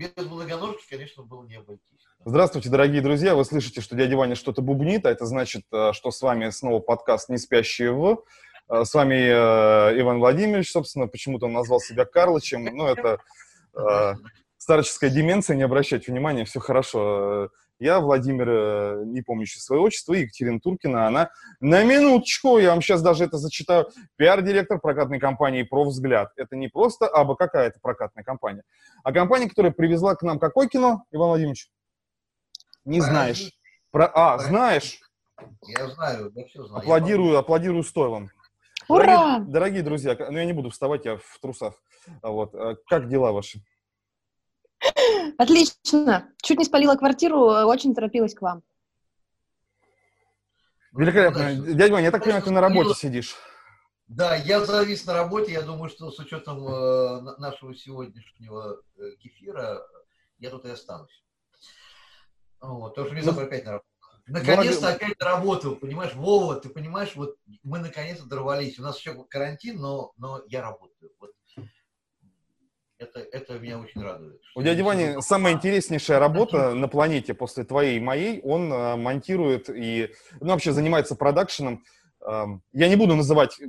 [0.00, 2.06] без многоножки, конечно, было не обойтись.
[2.24, 3.34] Здравствуйте, дорогие друзья.
[3.34, 6.80] Вы слышите, что дядя Ваня что-то бубнит, а это значит, э, что с вами снова
[6.80, 8.24] подкаст «Не спящие в».
[8.70, 12.64] Э, с вами э, Иван Владимирович, собственно, почему-то он назвал себя Карлычем.
[12.64, 13.18] Ну, это
[14.56, 17.50] старческая деменция, не обращайте внимания, все хорошо.
[17.80, 21.30] Я, Владимир, э, не помню еще свое отчество, Екатерина Туркина, она
[21.60, 26.30] на минуточку, я вам сейчас даже это зачитаю, пиар-директор прокатной компании «Профвзгляд».
[26.36, 28.64] Это не просто абы какая-то прокатная компания,
[29.02, 31.70] а компания, которая привезла к нам какое кино, Иван Владимирович?
[32.84, 33.50] Не знаешь.
[33.90, 34.10] Про...
[34.14, 35.00] А, знаешь?
[35.66, 36.82] Я знаю, я все знаю.
[36.82, 38.30] Аплодирую, аплодирую стойлом.
[38.88, 39.38] Ура!
[39.38, 41.74] Дорогие, дорогие друзья, ну я не буду вставать, я в трусах.
[42.22, 42.54] Вот.
[42.54, 43.60] э, Как дела ваши?
[45.38, 46.28] Отлично.
[46.42, 48.62] Чуть не спалила квартиру, очень торопилась к вам.
[50.92, 51.54] Великолепно.
[51.54, 53.36] Дядя Ваня, я так понимаю, ты на работе сидишь.
[54.08, 55.52] Да, я завис на работе.
[55.52, 59.86] Я думаю, что с учетом э, на- нашего сегодняшнего э, кефира
[60.38, 61.24] я тут и останусь.
[62.60, 63.86] Вот, потому что мне Ну, завтра опять на работу.
[64.26, 68.78] Наконец-то дорогой- опять на работу, понимаешь, Вова, ты понимаешь, вот мы наконец-то дорвались.
[68.80, 71.12] У нас еще карантин, но, но я работаю.
[71.20, 71.30] Вот.
[73.00, 74.42] Это, это меня очень радует.
[74.54, 78.42] У дяди Вани самая интереснейшая работа на планете после твоей и моей.
[78.42, 81.82] Он э, монтирует и ну, вообще занимается продакшеном.
[82.20, 83.64] Эм, я не буду называть, э,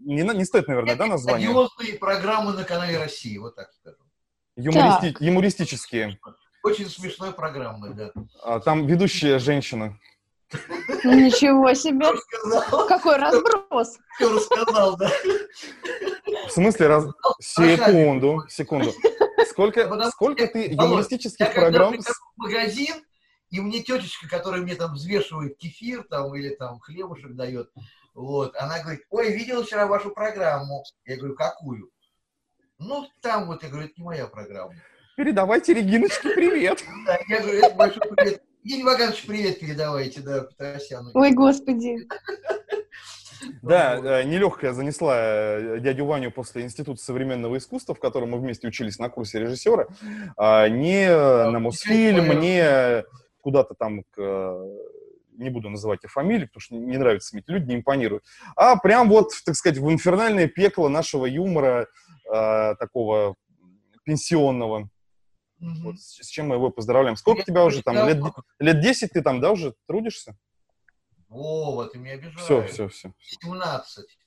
[0.00, 1.48] не, не стоит, наверное, да, название?
[1.48, 4.04] Одиозные программы на канале России, вот так скажем.
[4.58, 6.18] Юмористи- юмористические.
[6.62, 8.12] Очень смешной программы, да.
[8.42, 9.98] А, Там ведущая женщина.
[11.04, 12.06] Ничего себе.
[12.10, 13.98] Рассказал, Какой разброс.
[14.16, 15.10] все рассказал, да.
[16.48, 17.04] В смысле, раз...
[17.40, 18.92] секунду, секунду.
[19.48, 21.94] Сколько, Потому сколько я- ты юмористических Я программ...
[21.98, 22.94] в магазин,
[23.50, 27.70] и мне тетечка, которая мне там взвешивает кефир там или там хлебушек дает,
[28.14, 30.84] вот, она говорит, ой, видела вчера вашу программу.
[31.04, 31.90] Я говорю, какую?
[32.78, 34.74] Ну, там вот, я говорю, это не моя программа.
[35.16, 36.82] Передавайте Региночке привет.
[37.06, 38.42] Да, я говорю, это большой привет.
[38.66, 41.12] Евгений Ваганович, привет передавайте, да, Петросяну.
[41.14, 41.98] Ой, господи.
[43.62, 48.66] Да, э, нелегкая занесла э, дядю Ваню после Института современного искусства, в котором мы вместе
[48.66, 49.86] учились на курсе режиссера,
[50.36, 53.04] а, не э, на Мосфильм, не
[53.42, 54.66] куда-то там к
[55.32, 58.24] не буду называть их фамилии, потому что не нравится эти люди, не импонируют,
[58.56, 61.86] а прям вот, так сказать, в инфернальное пекло нашего юмора,
[62.32, 63.36] э, такого
[64.04, 64.88] пенсионного.
[65.58, 65.82] Мгм.
[65.84, 67.16] Вот, с, с чем мы его поздравляем.
[67.16, 67.94] Сколько Я тебя уже там?
[68.06, 68.22] Лет,
[68.58, 70.36] лет 10 ты там, да, уже трудишься?
[71.28, 72.40] Вова, ты меня обижаешь.
[72.40, 73.12] Все, все, все.
[73.20, 74.18] 17.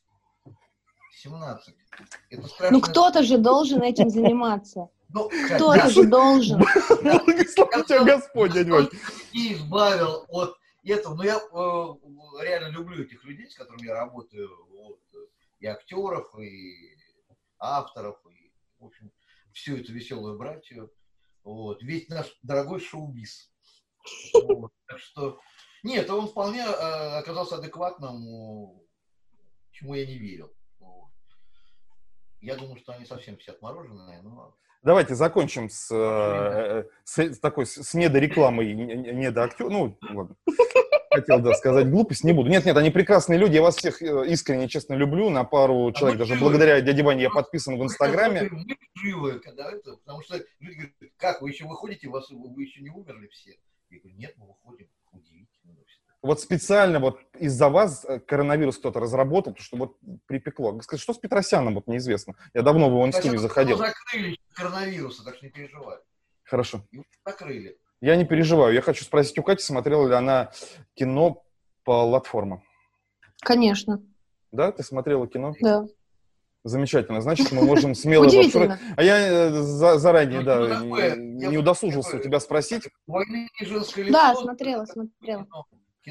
[1.12, 1.76] 17.
[2.30, 2.78] Это страшно.
[2.78, 4.90] Ну кто-то же должен этим заниматься.
[5.12, 6.60] Ну, Кто-то же должен.
[6.60, 8.90] Благослови тебя Господь, дядя Вань.
[9.34, 11.16] и избавил от этого.
[11.16, 14.48] Но я э, реально люблю этих людей, с которыми я работаю.
[14.70, 15.00] Вот,
[15.60, 16.96] и актеров, и
[17.58, 19.12] авторов, и, в общем,
[19.52, 20.92] всю эту веселую братью.
[21.44, 21.82] Вот.
[21.82, 23.52] Весь наш дорогой шоу-биз.
[24.34, 24.72] Вот.
[24.88, 25.40] Так что...
[25.84, 28.80] Нет, он вполне э, оказался адекватным, э,
[29.72, 30.54] чему я не верил.
[30.80, 31.12] Вот.
[32.42, 34.56] Я думаю, что они совсем все отмороженные, но...
[34.82, 39.70] Давайте закончим с, э, с, с такой с недорекламой, не- не- недоактер.
[39.70, 40.36] Ну, ладно.
[41.12, 42.50] Хотел, да, сказать глупость, не буду.
[42.50, 45.30] Нет, нет, они прекрасные люди, я вас всех э, искренне, честно люблю.
[45.30, 46.42] На пару человек, мы даже живы.
[46.42, 48.50] благодаря дяде Ване я подписан в Инстаграме.
[48.52, 52.82] Мы живы, когда это, потому что люди говорят, как, вы еще выходите, вас, вы еще
[52.82, 53.58] не умерли все?
[53.90, 54.88] Я говорю, нет, мы выходим.
[55.12, 55.50] Удивительно.
[56.22, 59.98] Вот специально вот из-за вас э, коронавирус кто-то разработал, потому что вот
[60.28, 60.80] припекло.
[60.82, 62.36] Скажи, что с Петросяном, вот неизвестно.
[62.54, 63.78] Я давно в его не Хотя заходил.
[63.78, 65.98] закрыли коронавируса, так что не переживай.
[66.44, 66.86] Хорошо.
[66.92, 67.78] Его закрыли.
[68.02, 68.74] Я не переживаю.
[68.74, 70.52] Я хочу спросить у Кати, смотрела ли она
[70.94, 71.44] кино
[71.84, 72.64] по платформам.
[73.42, 74.02] Конечно,
[74.52, 75.54] Да, ты смотрела кино?
[75.62, 75.86] да.
[76.66, 77.22] Замечательно.
[77.22, 78.26] Значит, мы можем смело...
[78.28, 78.78] Удивительно.
[78.98, 82.84] А я э, за- заранее, Ну, да, ну, не, удосужился у тебя спросить.
[83.08, 84.12] Войны женское лицо.
[84.12, 85.46] Да, смотрела, смотрела.
[85.46, 85.66] Кино,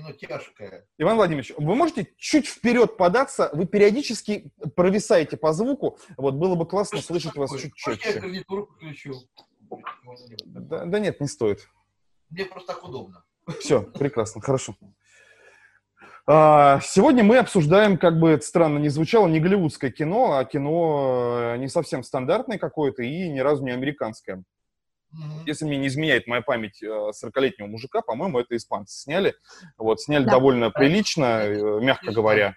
[0.08, 0.86] кино тяжкое.
[0.96, 3.50] Иван Владимирович, вы можете чуть вперед податься?
[3.52, 5.98] Вы периодически провисаете по звуку.
[6.16, 8.20] Вот было бы классно слышать вас чуть Может, я четче.
[8.20, 9.14] гарнитуру подключу?
[10.46, 11.68] Да, да нет, не стоит.
[12.30, 13.24] Мне просто так удобно.
[13.60, 14.76] Все, прекрасно, хорошо.
[16.26, 21.54] А, Сегодня мы обсуждаем, как бы это странно ни звучало, не голливудское кино, а кино
[21.54, 24.44] э, не совсем стандартное какое-то и ни разу не американское.
[25.10, 25.44] Мгм.
[25.46, 29.34] Если мне не изменяет моя память э, 40-летнего мужика, по-моему, это испанцы сняли.
[29.78, 30.32] Вот, сняли Да.
[30.32, 32.54] довольно прилично, э, мягко говоря.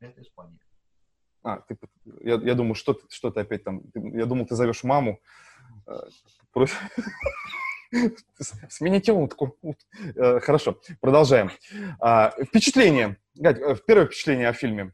[0.00, 0.58] Это Испания.
[1.42, 1.76] А, ты,
[2.22, 3.82] я, я думаю, что, ты- что ты опять там...
[3.92, 5.20] ты- я думал, ты зовешь маму.
[5.86, 5.92] Э,
[6.54, 6.78] просишь-
[8.68, 9.56] Смените утку.
[9.62, 9.76] Ут-
[10.16, 11.50] Э, Хорошо, продолжаем.
[12.00, 13.16] А, Впечатление.
[13.34, 14.92] Гать, э, первое впечатление о фильме.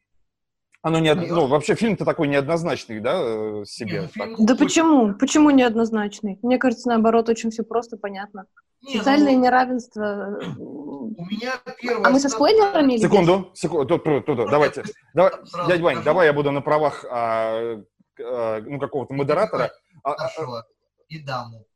[0.82, 3.92] Оно не, од- ну, вообще фильм-то такой неоднозначный, да, э, себе.
[3.92, 4.12] Не, ну, так.
[4.36, 5.14] фильм Да почему?
[5.14, 6.38] Почему неоднозначный?
[6.42, 8.46] Мне кажется, наоборот, очень все просто понятно.
[8.82, 10.38] Не, ну, Социальное неравенство.
[10.40, 12.06] э, У меня первый...
[12.06, 12.96] А мы со спойлерами?
[12.96, 14.84] Секунду, секунду, тут, тут, тут, давайте.
[15.12, 15.32] Давай,
[15.68, 17.76] дядь Вань, давай я буду на правах а,
[18.18, 19.70] а, ну, какого-то модератора.
[20.02, 20.64] А, а.
[21.08, 21.66] И даму.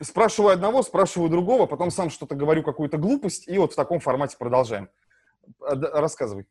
[0.00, 4.36] Спрашиваю одного, спрашиваю другого, потом сам что-то говорю, какую-то глупость, и вот в таком формате
[4.38, 4.88] продолжаем.
[5.60, 6.46] А, Рассказывай.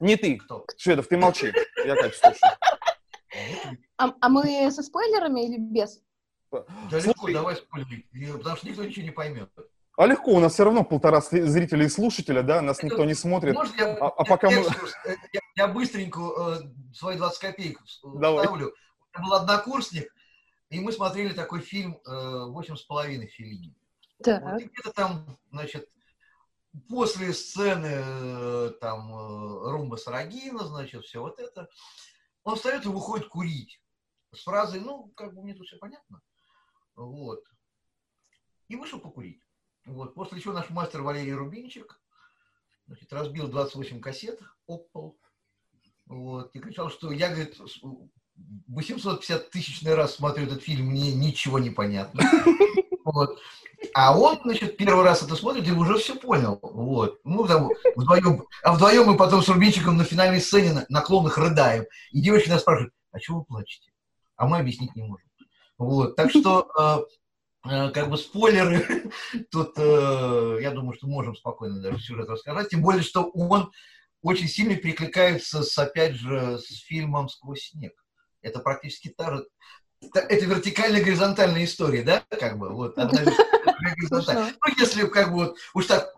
[0.00, 0.66] Не ты, Кто?
[0.76, 1.52] Шведов, ты молчи.
[1.84, 2.52] Я Катю слушаю.
[3.98, 6.02] А, а мы со спойлерами или без?
[6.50, 7.34] Да легко, Слушай.
[7.34, 8.06] давай спойлерить,
[8.38, 9.50] потому что никто ничего не поймет.
[9.96, 13.54] А легко, у нас все равно полтора зрителя и слушателя, да, нас никто не смотрит.
[13.54, 17.38] Может, я, А- а я пока мы- экскурс, э, я, я быстренько э, свои 20
[17.38, 18.40] копеек Давай.
[18.44, 18.74] вставлю.
[19.14, 20.12] У меня был однокурсник,
[20.72, 23.76] и мы смотрели такой фильм э, «Восемь с половиной Филини».
[24.18, 24.58] Вот, Так.
[24.58, 25.88] где-то там, значит,
[26.88, 31.68] после сцены э, там э, Румба Сарагина, значит, все вот это,
[32.42, 33.82] он встает и выходит курить.
[34.32, 36.22] С фразой, ну, как бы мне тут все понятно.
[36.94, 37.44] Вот.
[38.68, 39.42] И вышел покурить.
[39.84, 40.14] Вот.
[40.14, 42.00] После чего наш мастер Валерий Рубинчик
[42.86, 45.20] значит, разбил 28 кассет об пол.
[46.06, 46.54] Вот.
[46.54, 47.60] И кричал, что я, говорит,
[48.68, 52.22] 850 тысячный раз смотрю этот фильм, мне ничего не понятно.
[53.04, 53.36] Вот.
[53.94, 56.58] А он, значит, первый раз это смотрит и уже все понял.
[56.62, 57.18] Вот.
[57.24, 61.04] Ну, там вдвоем, а вдвоем мы потом с Рубинчиком на финальной сцене на, на
[61.36, 61.84] рыдаем.
[62.12, 63.90] И девочки нас спрашивают, а чего вы плачете?
[64.36, 65.28] А мы объяснить не можем.
[65.78, 66.16] Вот.
[66.16, 66.70] Так что,
[67.66, 69.10] э, э, как бы спойлеры,
[69.50, 72.68] тут, э, я думаю, что можем спокойно даже сюжет рассказать.
[72.68, 73.72] Тем более, что он
[74.22, 77.92] очень сильно перекликается с, опять же, с фильмом «Сквозь снег».
[78.42, 79.46] Это практически та же,
[80.12, 84.44] это вертикальная горизонтальная история, да, как бы, вот, одна вертикальная, горизонтальная.
[84.46, 84.60] Смешно.
[84.66, 86.12] Ну, если как бы вот уж так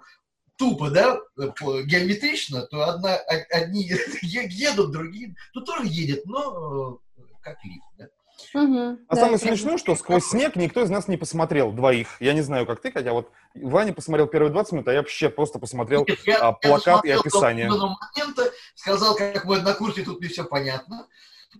[0.56, 3.16] тупо, да, геометрично, то одна,
[3.50, 3.90] одни
[4.22, 8.08] едут, другие, ну, тоже едет, но э, как лифт, да.
[8.54, 8.98] Мгм.
[9.08, 12.16] А Да, самое смешное, что сквозь снег никто из нас не посмотрел двоих.
[12.20, 15.28] Я не знаю, как ты, хотя вот Ваня посмотрел первые 20 минут, а я вообще
[15.28, 17.66] просто посмотрел Нет, я- а, я плакат и досмотрел до описание.
[17.66, 21.06] определенного момента, сказал, как мой однокурсник, тут мне все понятно.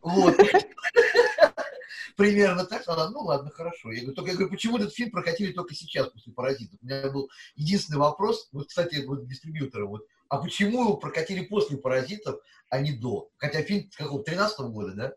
[0.03, 0.37] Вот.
[2.17, 2.83] Примерно так.
[2.87, 3.91] Она, ну ладно, хорошо.
[3.91, 6.79] Я говорю, только я говорю, почему этот фильм прокатили только сейчас, после «Паразитов»?
[6.81, 11.77] У меня был единственный вопрос, вот, кстати, вот дистрибьютора, вот, а почему его прокатили после
[11.77, 13.31] «Паразитов», а не до?
[13.37, 15.13] Хотя фильм с какого, 13 года, да?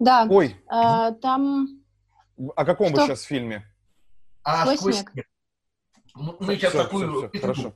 [0.00, 1.84] Да, Ой, а, там
[2.56, 3.06] о каком вы Что?
[3.06, 3.64] сейчас фильме?
[4.42, 5.10] А «Сквозь «Сквозь снег».
[5.12, 5.26] снег».
[6.14, 7.18] Мы, мы сейчас Всё, такую...
[7.18, 7.74] всё, всё, хорошо.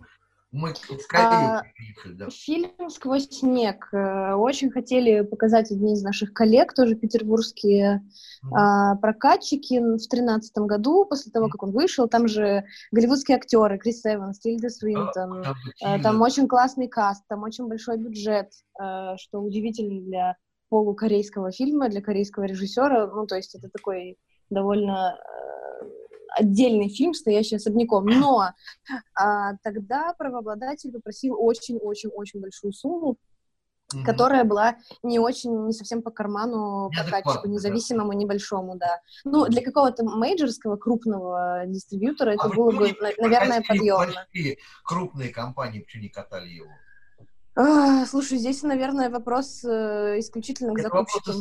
[0.50, 2.28] Мы в Корею А, приехали, да.
[2.30, 8.02] фильм «Сквозь снег» э, очень хотели показать одни из наших коллег, тоже петербургские
[8.50, 12.08] а, прокатчики в тринадцатом году, после того, как он вышел.
[12.08, 15.42] Там же голливудские актеры, Крис Эванс, Тильда Свинтон.
[15.42, 15.54] Там,
[15.84, 18.50] Э, Там очень классный каст, там очень большой бюджет,
[18.80, 20.36] э, что удивительно для
[20.70, 23.06] полукорейского фильма, для корейского режиссера.
[23.06, 24.16] Ну, то есть это такой
[24.48, 25.18] довольно
[26.36, 28.06] отдельный фильм, стоящий особняком.
[28.06, 28.50] Но
[29.14, 33.16] а, тогда правообладатель попросил очень-очень-очень большую сумму,
[33.94, 34.04] Мгм.
[34.04, 37.52] которая была не очень, не совсем по карману прокатчику, да.
[37.54, 39.00] независимому, небольшому, да.
[39.24, 44.26] Ну, для какого-то мейджорского крупного дистрибьютора это А было почему бы, наверное, подъемно.
[44.84, 46.68] крупные компании, почему не катали его?
[47.54, 51.38] А, Слушай, здесь, наверное, вопрос э, исключительно к Это вопрос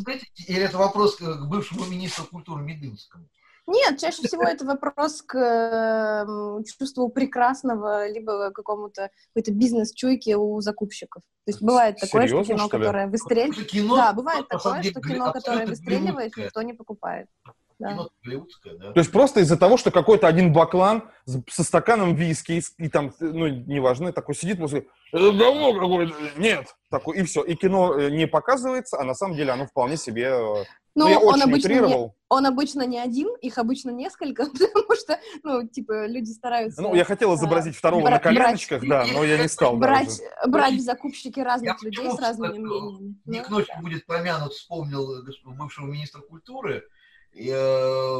[0.47, 3.27] или это вопрос к к бывшему министру культуры Медынскому?
[3.67, 11.21] Нет, чаще всего это вопрос к эм, чувству прекрасного, либо какому-то какой-то бизнес-чуйке у закупщиков.
[11.45, 12.83] То есть бывает такое, Серьезно, что кино, что ли?
[12.83, 13.67] которое выстреливает...
[13.67, 17.27] Кино, Да, бывает такое, что кино, которое выстреливает, никто не покупает.
[17.45, 17.53] Да.
[17.79, 18.91] Да.
[18.93, 21.03] То есть просто из-за того, что какой-то один баклан
[21.47, 26.75] со стаканом виски и, и там, ну, неважно, такой сидит, после это говно какое-то, нет,
[26.89, 27.43] такой, и все.
[27.43, 30.65] И кино э, не показывается, а на самом деле оно вполне себе...
[30.97, 34.95] э, Ну, я он очень обычно, не, он обычно не один, их обычно несколько, потому
[34.95, 39.05] что, ну, типа, люди стараются Ну, я хотел изобразить второго бра- на брать- коленочках, да,
[39.13, 40.51] но я не стал брать, даже.
[40.51, 43.15] брать в закупщики разных Я людей с разными мнениями.
[43.25, 46.83] Ник Ну, Ночь будет помянут, вспомнил э, бывшего министра культуры
[47.31, 47.55] и, э,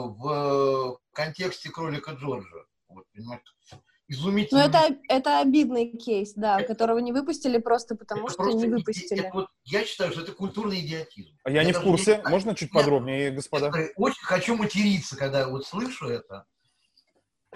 [0.02, 2.66] в контексте кролика Джорджа.
[2.90, 3.44] Вот, понимаете,
[4.10, 4.60] Ну, изумительно.
[4.60, 9.20] это, это обидный кейс, да, которого не выпустили просто потому, Это что просто не выпустили.
[9.26, 11.32] это вот я считаю, что это культурный идиотизм.
[11.44, 12.30] А я не в курсе, знаю.
[12.30, 13.66] можно чуть Я- подробнее, господа?
[13.76, 16.46] Я очень хочу материться, когда вот слышу это.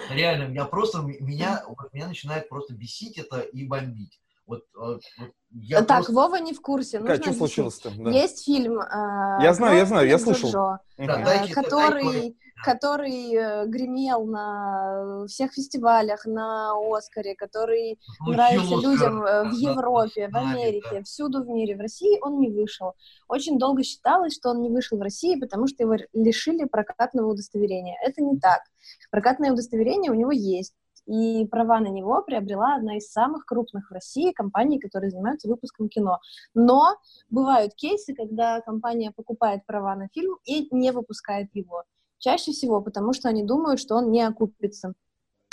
[0.10, 4.20] Реально, меня просто, меня, меня начинает просто бесить это и бомбить.
[4.48, 6.14] Вот, вот, вот я так, просто...
[6.14, 6.98] Вова не в курсе.
[7.00, 7.38] Как, нужно что объяснить.
[7.38, 7.92] случилось-то?
[7.92, 8.10] Да.
[8.12, 10.50] Есть фильм, э, Я знаю, я знаю, я «Кровь слышал.
[10.50, 11.08] Джо-Джо», Мгм.
[11.08, 18.34] Да, э, дайте- который, дайте- который э, гремел на всех фестивалях, на Оскаре, который получил
[18.34, 21.76] нравится Оскар людям э, в Европе, в Америке, всюду в мире.
[21.76, 22.94] В России он не вышел.
[23.28, 27.98] Очень долго считалось, что он не вышел в России, потому что его лишили прокатного удостоверения.
[28.04, 28.62] Это не так.
[29.10, 30.74] Прокатное удостоверение у него есть.
[31.08, 35.90] И права на него приобрела одна из самых крупных в России компаний, которые занимаются выпуском
[35.90, 36.20] кино.
[36.54, 36.96] Но
[37.30, 41.84] бывают кейсы, когда компания покупает права на фильм и не выпускает его.
[42.22, 44.94] Чаще всего потому, что они думают, что он не окупится.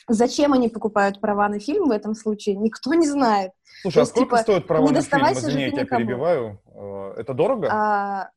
[0.06, 3.52] Зачем они покупают права на фильм в этом случае, никто не знает.
[3.80, 5.26] Слушай, То а есть, сколько типа, стоит права не на фильм?
[5.32, 6.00] Извини, я тебя никому.
[6.00, 6.60] перебиваю.
[6.66, 7.68] Э, Это дорого?
[7.72, 8.30] А,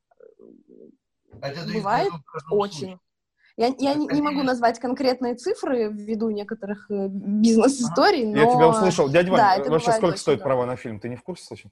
[1.42, 2.12] Это Бывает
[2.50, 2.98] очень.
[3.58, 8.70] Я, я не, не могу назвать конкретные цифры ввиду некоторых э, бизнес-историй, но Я тебя
[8.70, 9.10] услышал.
[9.10, 10.56] Дядя Вань, да, вообще сколько стоит дорого.
[10.56, 11.02] права на фильм?
[11.02, 11.72] Ты не в курсе случае?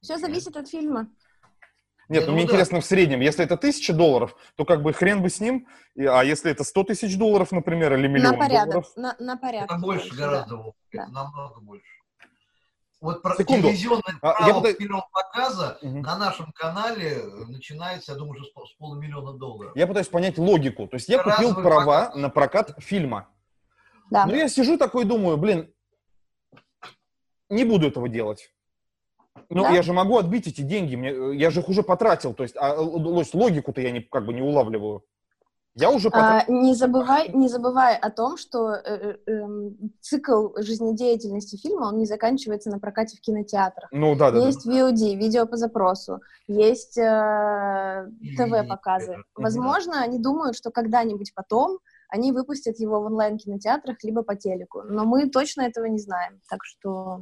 [0.00, 1.08] все зависит от фильма.
[2.08, 2.48] Нет, Я ну мне да.
[2.52, 3.20] интересно в среднем.
[3.20, 5.66] Если это тысяча долларов, то как бы хрен бы с ним.
[5.98, 8.92] А если это сто тысяч долларов, например, или миллион на порядок, долларов?
[8.96, 9.70] на, на порядок.
[9.72, 10.16] Это больше да.
[10.16, 10.72] гораздо, Да.
[11.02, 11.84] это намного больше.
[13.00, 13.68] Вот про Секунду.
[13.68, 16.00] телевизионное А, право я первого показа Мгм.
[16.02, 19.72] на нашем канале начинается, я думаю, уже с, с полумиллиона долларов.
[19.76, 20.88] Я пытаюсь понять логику.
[20.88, 22.16] То есть я Это купил разовый права показ.
[22.16, 23.28] на прокат фильма.
[24.10, 24.24] Да.
[24.26, 25.72] Но я сижу такой и думаю, блин,
[27.50, 28.50] не буду этого делать.
[29.50, 29.70] Ну, Да.
[29.70, 32.56] я же могу отбить эти деньги, мне, э, я же их уже потратил, то есть,
[32.56, 35.02] а, то есть логику-то я не, как бы не улавливаю.
[35.74, 36.52] Я уже потратил.
[36.52, 38.80] А, не забывай, не забывай о том, что э,
[39.26, 43.88] э, эм, цикл жизнедеятельности фильма он не заканчивается на прокате в кинотеатрах.
[43.92, 44.46] ну, да, да, да.
[44.46, 49.18] есть VOD, видео по запросу, есть э, ТВ-показы.
[49.36, 51.78] Возможно, они думают, что когда-нибудь потом
[52.08, 54.82] они выпустят его в онлайн-кинотеатрах либо по телеку.
[54.82, 56.40] Но мы точно этого не знаем.
[56.48, 57.20] Так что...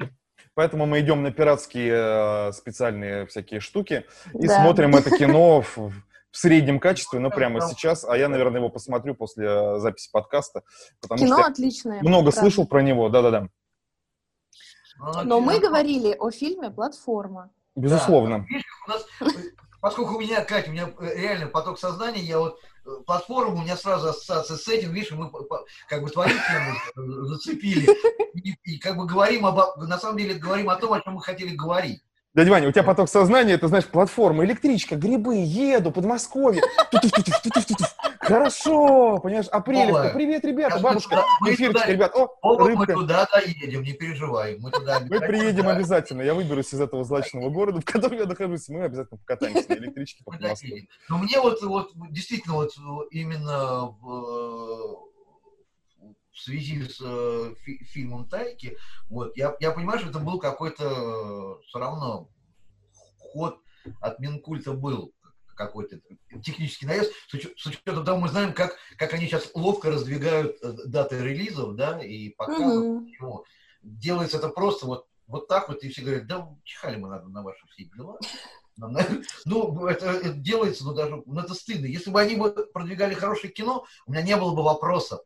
[0.56, 4.62] Поэтому мы идем на пиратские э, специальные всякие штуки и да.
[4.62, 5.92] смотрим это кино в, в
[6.32, 8.06] среднем качестве, ну, прямо сейчас.
[8.06, 10.62] А я, наверное, его посмотрю после э, записи подкаста,
[11.02, 12.00] потому Кино что отличное.
[12.00, 12.40] много правда.
[12.40, 13.48] слышал про него, да-да-да.
[15.24, 17.50] Но мы говорили о фильме «Платформа».
[17.74, 18.38] Безусловно.
[18.38, 19.06] Да, видишь, у нас,
[19.82, 22.58] поскольку у меня, Катя, у меня э, реально поток сознания, я вот
[23.06, 25.30] платформа, у меня сразу ассоциация с этим, видишь, мы
[25.88, 26.34] как бы твою
[26.96, 27.88] зацепили,
[28.34, 31.22] и, и как бы говорим об, на самом деле говорим о том, о чем мы
[31.22, 32.02] хотели говорить.
[32.36, 36.60] Дядя Ваня, у тебя поток сознания, это, знаешь, платформа, электричка, грибы, еду, Подмосковье.
[36.90, 37.84] Ту-ту-ту-ту, ту-ту-ту-ту.
[38.26, 42.92] Хорошо, понимаешь, Вова, привет, ребята, бабушка, эфирчик, ребят, о, Оба мы рыбка.
[42.94, 44.58] туда доедем, не переживай.
[44.58, 48.68] Мы туда Мы приедем обязательно, я выберусь из этого злачного города, в котором я нахожусь,
[48.68, 50.88] мы обязательно покатаемся на электричке по Москве.
[51.08, 52.72] Но мне вот, вот действительно вот
[53.10, 55.06] именно в,
[56.32, 58.76] в связи с э, фи- фильмом Тайки,
[59.08, 62.28] вот, я, я понимаю, что это был какой-то все равно
[63.18, 63.60] ход
[64.00, 65.12] от Минкульта был
[65.56, 65.98] какой-то
[66.42, 67.34] технический наезд, с,
[67.66, 72.34] учетом того, мы знаем, как, как они сейчас ловко раздвигают э, даты релизов, да, и
[72.38, 73.06] Мгм.
[73.06, 73.44] всего.
[73.82, 77.42] Делается это просто вот, вот так вот, и все говорят, да чихали мы на, на
[77.42, 78.18] ваши все дела.
[79.46, 81.86] Ну, это, это делается, ну, даже, ну, это стыдно.
[81.86, 85.20] Если бы они бы продвигали хорошее кино, у меня не было бы вопросов.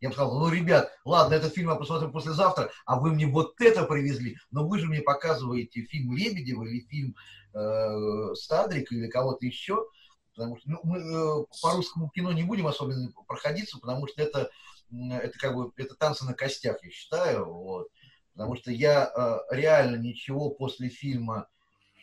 [0.00, 3.60] Я бы сказал, ну, ребят, ладно, этот фильм я посмотрю послезавтра, а вы мне вот
[3.60, 7.16] это привезли, но вы же мне показываете фильм Лебедева или фильм
[7.58, 9.86] э, Стадрик или кого-то еще,
[10.34, 14.50] потому что ну, мы э, по русскому кино не будем особенно проходиться, потому что это,
[14.90, 17.88] это как бы это танцы на костях, я считаю, вот.
[18.32, 21.48] потому что я э, реально ничего после фильма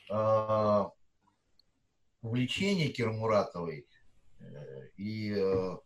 [0.09, 0.83] э,
[2.21, 3.87] «Увлечение» Киры Муратовой
[4.39, 5.77] э, и э,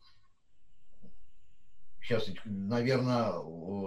[2.01, 3.31] сейчас, наверное,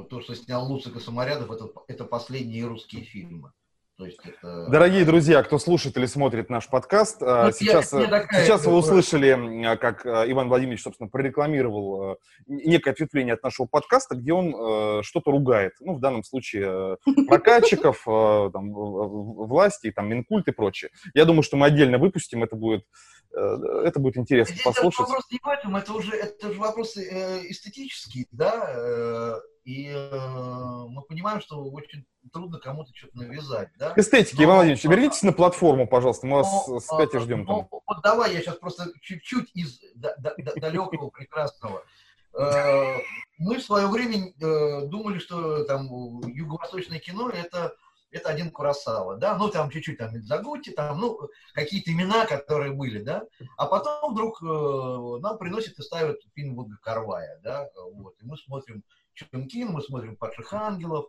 [0.05, 3.53] то, что снял Луцик и Самарядов, это, это последние русские фильмы.
[3.99, 4.69] Это...
[4.69, 8.65] Дорогие друзья, кто слушает или смотрит наш подкаст, а, Ну, я- сейчас, я такая, сейчас
[8.67, 14.33] вы услышали, как э, Иван Владимирович, собственно, прорекламировал э, некое ответвление от нашего подкаста, где
[14.33, 15.75] он э, что-то ругает.
[15.81, 16.97] Ну, в данном случае
[17.29, 20.91] прокатчиков, там, власти, там, Минкульт и прочее.
[21.15, 22.85] Я думаю, что мы отдельно выпустим, это будет,
[23.33, 25.01] это будет интересно Здесь послушать.
[25.01, 27.03] вопрос не в этом, это уже это же вопросы
[27.49, 33.90] эстетические, да, и э, мы понимаем, что очень трудно кому-то что-то навязать, да.
[33.90, 37.23] К эстетике, Но- Иван Владимирович, вернитесь на платформу, пожалуйста, мы вас Но, с Катей а,
[37.23, 37.69] ждем там.
[37.71, 41.85] ну, вот давай я сейчас просто чуть-чуть из да- да- да- далекого прекрасного.
[42.35, 42.97] Э,
[43.38, 47.75] Мы в свое время э, думали, что там юго-восточное кино это
[48.11, 51.19] это один Курасава, да, ну там чуть-чуть там Мидзагути, там, ну,
[51.54, 53.23] какие-то имена, которые были, да,
[53.57, 54.47] а потом вдруг э,
[55.23, 58.83] нам приносят и ставят фильм Вудга Карвая, да, вот, и мы смотрим
[59.31, 61.07] Чункин, мы смотрим Падших Ангелов,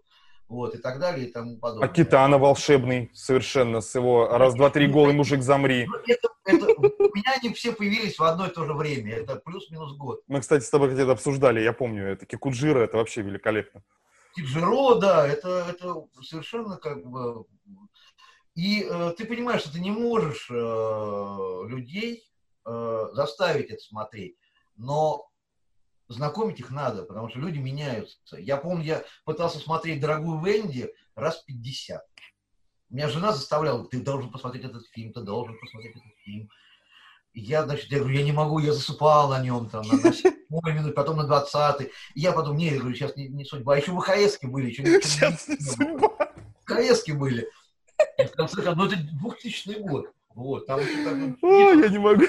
[0.47, 1.89] вот, и так далее, и тому А подобное.
[1.89, 5.85] Китана волшебный совершенно с его раз, два, три, голый мужик замри.
[5.85, 9.37] Ну, Это, это, у меня они все появились в одно и то же время, это
[9.37, 10.21] плюс-минус год.
[10.27, 13.83] Мы, кстати, с тобой где-то обсуждали, я помню, это Кикуджира, это вообще великолепно.
[14.35, 17.45] Киджиро, да, это, это совершенно как бы...
[18.55, 22.23] И э, ты понимаешь, что ты не можешь э, людей
[22.65, 24.37] э, заставить это смотреть,
[24.75, 25.27] но
[26.13, 28.17] знакомить их надо, потому что люди меняются.
[28.37, 32.01] Я помню, я пытался смотреть «Дорогую Венди» раз 50.
[32.89, 36.49] Меня жена заставляла, ты должен посмотреть этот фильм, ты должен посмотреть этот фильм.
[37.33, 40.13] И я, значит, я говорю, я не могу, я засыпал на нем, там, на, на
[40.13, 40.31] 7
[40.65, 43.73] минут, потом на 20 И я потом, не, я говорю, сейчас не, не судьба.
[43.73, 46.09] А еще ВХСки были, еще не, Сейчас не судьба.
[46.65, 47.49] ВХСки были.
[48.19, 50.11] И в конце концов, ну это 2000 год.
[50.35, 50.79] Вот, там
[51.41, 52.25] О, я не могу.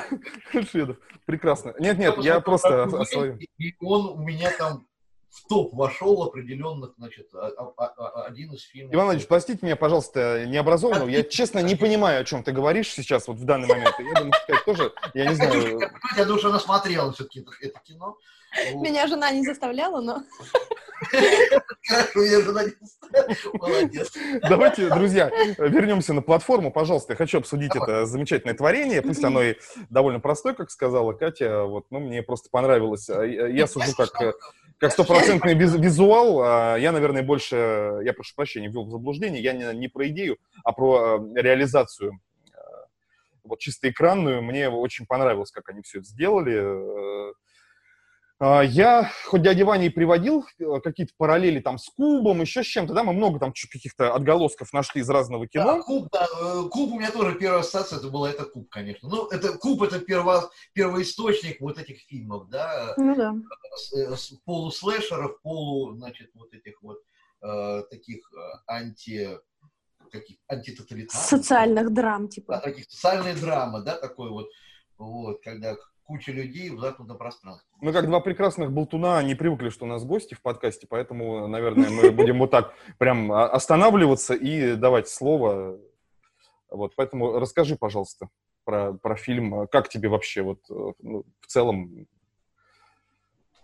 [0.70, 0.96] Шведов.
[1.26, 1.74] Прекрасно.
[1.78, 3.32] Нет, нет, я просто о, «Дорогую о своем.
[3.36, 4.86] Венди», И он у меня там
[5.30, 8.94] в топ вошел определенных, значит, а- а- а- один из фильмов.
[8.94, 11.08] Иван Владимирович, простите меня, пожалуйста, необразованного.
[11.08, 13.94] Я, честно, не понимаю, о чем ты говоришь сейчас, вот в данный момент.
[13.98, 15.80] Я думаю, сказать тоже, я не знаю.
[16.16, 18.16] я, думаю, что она смотрела все-таки это кино.
[18.74, 20.22] Меня жена не заставляла, но...
[23.54, 24.12] Молодец.
[24.48, 27.12] Давайте, друзья, вернемся на платформу, пожалуйста.
[27.12, 27.88] Я хочу обсудить Давай.
[27.90, 29.02] это замечательное творение.
[29.02, 29.56] Пусть оно и
[29.90, 31.64] довольно простое, как сказала Катя.
[31.64, 33.08] Вот, ну, мне просто понравилось.
[33.10, 34.10] А, Я сужу как,
[34.78, 36.40] как стопроцентный виз- визуал.
[36.42, 39.42] А Я, наверное, больше, я прошу прощения, ввел в заблуждение.
[39.42, 42.18] Я не, не про идею, а про э, реализацию.
[43.44, 44.42] Вот чисто экранную.
[44.42, 47.34] Мне очень понравилось, как они все это сделали.
[48.40, 52.66] А, Я, хоть дядя Ваня и приводил э, какие-то параллели там с Кубом, еще с
[52.66, 55.82] чем-то, да, мы много там каких-то отголосков нашли из разного Да, кино.
[55.84, 59.08] куб, да, э, куб у меня тоже первая ассоциация, это была это куб, конечно.
[59.08, 63.34] Ну, это куб это перво, первоисточник вот этих фильмов, да, Ну да.
[63.76, 66.98] с, э, с полуслэшеров, полу, значит, вот этих вот
[67.42, 68.28] э, таких
[68.66, 69.38] анти,
[70.10, 71.24] каких, антитоталитарных.
[71.28, 72.58] Социальных драм, Да, типа.
[72.58, 74.48] таких социальные драмы, да, такой вот,
[74.98, 77.68] вот, когда куча людей в замкнутом пространстве.
[77.80, 81.90] Мы как два прекрасных болтуна не привыкли, что у нас гости в подкасте, поэтому, наверное,
[81.90, 85.78] мы будем вот так прям останавливаться и давать слово.
[86.70, 88.28] Вот, поэтому расскажи, пожалуйста,
[88.64, 89.66] про, про фильм.
[89.68, 92.06] Как тебе вообще вот э, ну, в целом,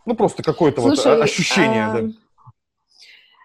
[0.07, 2.09] ну просто какое-то вот ощущение, а, да.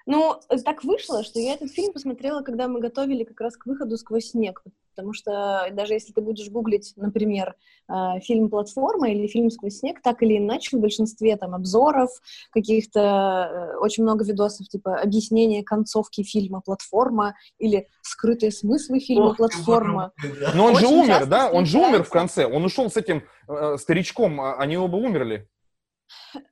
[0.05, 3.97] Ну, так вышло, что я этот фильм посмотрела, когда мы готовили как раз к выходу
[3.97, 4.63] «Сквозь снег»,
[4.95, 7.55] потому что даже если ты будешь гуглить, например,
[7.89, 12.09] э, фильм «Платформа» или фильм «Сквозь снег», так или иначе в большинстве там обзоров,
[12.51, 19.37] каких-то э, очень много видосов, типа объяснение концовки фильма «Платформа» или скрытые смыслы фильма Ох
[19.37, 20.13] «Платформа».
[20.53, 21.51] Но он же умер, да?
[21.51, 22.45] Он же умер в конце.
[22.45, 25.47] Он ушел с этим э, старичком, а они оба умерли.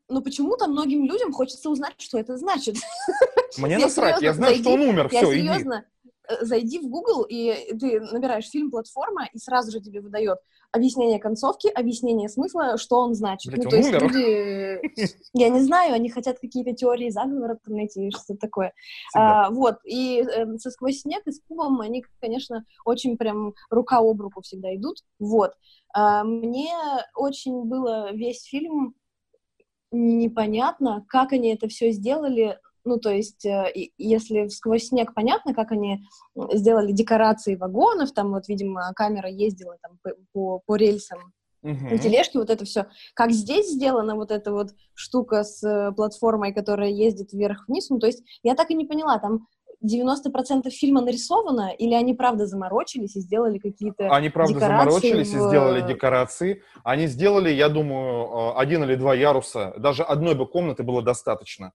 [0.10, 2.76] Но почему-то многим людям хочется узнать, что это значит.
[3.58, 5.42] Мне насрать, я знаю, что он умер, все, иди.
[5.42, 5.86] серьезно,
[6.42, 10.40] зайди в Google, и ты набираешь фильм «Платформа», и сразу же тебе выдает
[10.72, 13.52] объяснение концовки, объяснение смысла, что он значит.
[13.52, 14.02] Блядь, ну, то есть умер?
[14.02, 18.74] люди, я не знаю, они хотят какие-то теории заговора там найти, что-то такое.
[19.10, 19.46] Всегда.
[19.46, 24.00] А, вот, и э, со «Сквозь снег» и с «Кубом» они, конечно, очень прям рука
[24.00, 24.98] об руку всегда идут.
[25.20, 25.54] Вот.
[25.94, 26.74] А, мне
[27.16, 28.96] очень было весь фильм
[29.92, 32.60] непонятно, как они это все сделали.
[32.86, 36.04] Ну, то есть, э, и- если сквозь снег понятно, как они
[36.54, 41.20] сделали декорации вагонов, там вот, видимо, камера ездила там по, по, по рельсам
[41.62, 41.90] Мгм.
[41.92, 42.88] на тележке, вот это все.
[43.14, 48.08] Как здесь сделана вот эта вот штука с э, платформой, которая ездит вверх-вниз, ну, то
[48.08, 49.48] есть, я так и не поняла, там
[49.82, 54.10] 90% фильма нарисовано, или они правда заморочились и сделали какие-то...
[54.10, 56.64] Они, правда, заморочились и в- сделали декорации.
[56.84, 59.74] Они сделали, я думаю, э, один или два яруса.
[59.78, 61.72] Даже одной бы комнаты было достаточно.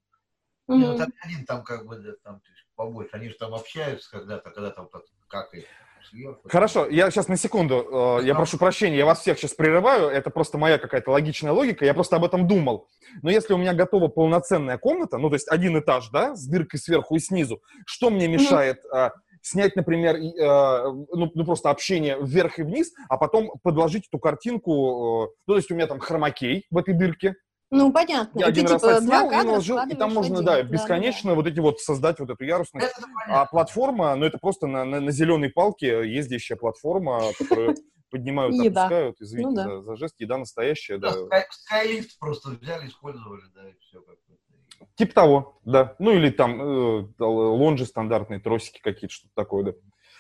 [0.68, 2.40] Не, ну, там один там как бы, да, там
[2.76, 3.10] побольше.
[3.12, 4.88] Они же там общаются когда-то, когда там
[5.28, 5.64] как- и
[6.08, 6.48] сверху.
[6.48, 10.30] Хорошо, я сейчас на секунду, э, я прошу прощения, я вас всех сейчас прерываю, это
[10.30, 12.88] просто моя какая-то логичная логика, я просто об этом думал.
[13.22, 16.80] Но если у меня готова полноценная комната, ну, то есть один этаж, да, с дыркой
[16.80, 19.10] сверху и снизу, что мне мешает э,
[19.42, 24.72] снять, например, э, ну, ну, просто общение вверх и вниз, а потом подложить эту картинку,
[24.72, 27.34] э, ну, то есть у меня там хромакей в этой дырке,
[27.70, 28.38] Ну, понятно.
[28.38, 30.46] я И ты, один раз типа, отснял два и кадра наложил, и там можно, один.
[30.46, 32.86] да, бесконечно вот эти вот создать вот эту ярусность.
[32.86, 37.76] Это А платформа, ну это просто на, на, зеленой палке ездящая платформа, которую
[38.10, 39.20] поднимают, опускают.
[39.20, 39.64] Извините Ну да.
[39.64, 40.14] за, за жест.
[40.18, 41.18] Еда настоящая, Да, да.
[41.20, 44.86] Sky- Skylift просто взяли, использовали, да, и все как бы.
[44.94, 45.94] Типа того, да.
[45.98, 49.72] Ну или там э, лонжи стандартные, тросики какие-то, что-то такое, да.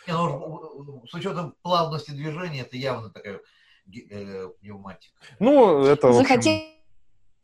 [0.06, 3.40] Не, ну, с учетом плавности движения, это явно такая
[4.10, 5.14] э, пневматика.
[5.38, 6.77] Ну, это, в общем, Захотели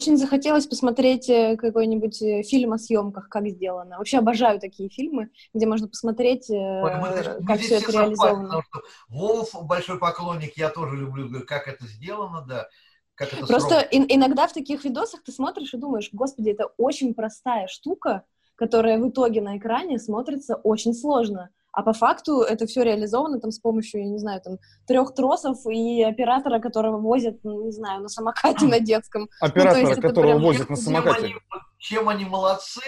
[0.00, 3.98] очень захотелось посмотреть э, какой-нибудь э, фильм о съемках, как сделано.
[3.98, 7.08] Вообще обожаю такие фильмы, где можно посмотреть, э, Вот мы,
[7.40, 8.42] мы как здесь все это реализовано.
[8.44, 12.68] потому что Вов большой поклонник, я тоже люблю, как это сделано, да,
[13.14, 17.14] как это Просто ин- иногда в таких видосах ты смотришь и думаешь, господи, это очень
[17.14, 18.24] простая штука,
[18.56, 21.50] которая в итоге на экране смотрится очень сложно.
[21.76, 25.58] А по факту это все реализовано там с помощью, я не знаю, там трех тросов
[25.66, 29.28] и оператора, которого возят, ну, не знаю, на самокате на детском.
[29.40, 31.24] Оператора, Ну, есть это которого прям- возят на Чем самокате.
[31.24, 31.34] они,
[31.78, 32.80] чем они молодцы,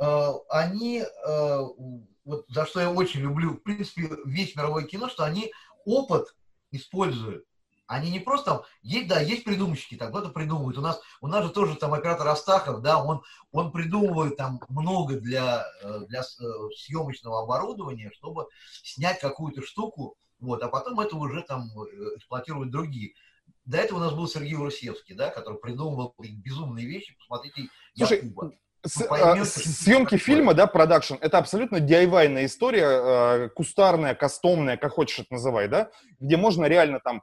[0.00, 1.58] э, они, э,
[2.24, 5.52] вот за что я очень люблю, в принципе, весь мировое кино, что они
[5.84, 6.34] опыт
[6.72, 7.44] используют.
[7.86, 10.76] Они не просто там, есть, да, есть придумщики, там кто-то придумывает.
[10.76, 13.22] У нас, у нас же тоже там оператор Астахов, да, он,
[13.52, 16.22] он придумывает там много для, э, для э,
[16.76, 18.46] съемочного оборудования, чтобы
[18.82, 23.14] снять какую-то штуку, вот, а потом это уже там э, эксплуатируют другие.
[23.64, 27.16] До этого у нас был Сергей Русевский, да, который придумывал безумные вещи.
[27.18, 28.52] Посмотрите, Слушай, Якуба.
[28.84, 34.92] С- а, поймете, съемки фильма, да, продакшн, это абсолютно DIY-ная история, э, кустарная, кастомная, как
[34.92, 37.22] хочешь это называй, да, где можно реально там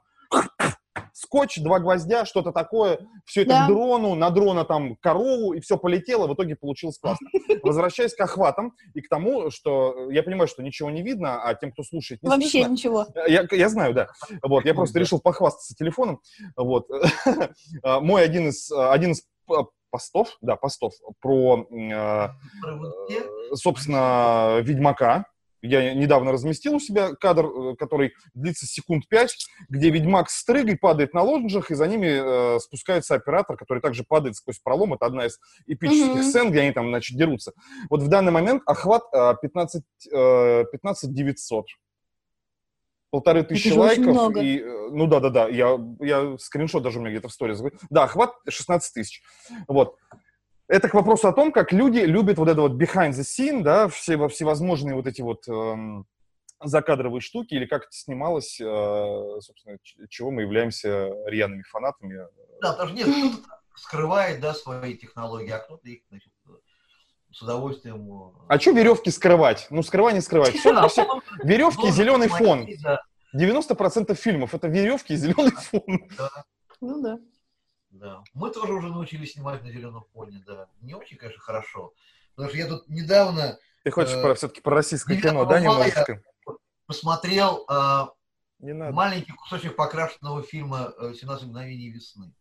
[1.12, 3.64] скотч, два гвоздя, что-то такое, все это Да.
[3.64, 7.28] к дрону, на дрона там корову, и все полетело, в итоге получилось классно.
[7.62, 11.54] Возвращаясь к охватам и к тому, что э, я понимаю, что ничего не видно, а
[11.54, 12.72] тем, кто слушает, не Вообще слышно.
[12.72, 13.06] ничего.
[13.26, 14.08] Я, я знаю, да.
[14.42, 16.20] Вот, я просто решил похвастаться телефоном.
[16.56, 16.86] Вот.
[17.82, 22.28] А, Мой один из, один из п- постов, да, постов про, э,
[23.54, 25.26] собственно, Ведьмака.
[25.66, 29.34] Я недавно разместил у себя кадр, э, который длится секунд пять,
[29.68, 34.04] где Ведьмак с стрыгой падает на лоджиях, и за ними э, спускается оператор, который также
[34.04, 34.92] падает сквозь пролом.
[34.94, 36.22] Это одна из эпических Мгм.
[36.22, 37.52] сцен, где они там, значит, дерутся.
[37.88, 41.66] Вот в данный момент охват э, 15, э, 15 900.
[43.10, 44.06] Полторы тысячи лайков.
[44.06, 44.40] много.
[44.40, 45.48] И, э, ну да, да, да.
[45.48, 47.62] Я, я скриншот даже у меня где-то в сторис.
[47.88, 49.22] Да, охват 16 тысяч.
[49.68, 49.96] Вот.
[50.66, 53.88] Это к вопросу о том, как люди любят вот это вот behind the scene, да,
[53.88, 56.06] все, во- всевозможные вот эти вот эм,
[56.62, 58.64] закадровые штуки, или как это снималось, э,
[59.40, 59.76] собственно,
[60.08, 62.18] чего мы являемся рьяными фанатами.
[62.62, 66.32] Да, потому что нет, кто-то скрывает, да, свои технологии, а кто-то их, значит,
[67.30, 68.10] с удовольствием...
[68.10, 69.66] э, А что веревки скрывать?
[69.68, 70.52] Ну, скрывай, не скрывай.
[70.52, 71.06] Все, все.
[71.42, 72.58] Веревки и зеленый фон.
[72.60, 73.02] смотреть, да,
[73.36, 75.82] 90% фильмов это веревки и зеленый фон.
[76.80, 77.18] Ну да.
[78.04, 78.22] Да.
[78.34, 80.68] Мы тоже уже научились снимать на зеленом фоне, да.
[80.82, 81.92] Не очень, конечно, хорошо.
[82.34, 85.60] Потому что я тут недавно Ты хочешь Э, про, все-таки про российское кино, 9 да,
[85.60, 86.22] немножечко?
[86.86, 88.06] посмотрел э,
[88.58, 88.92] Не надо.
[88.92, 92.32] маленький кусочек покрашенного фильма э, «17 мгновений весны».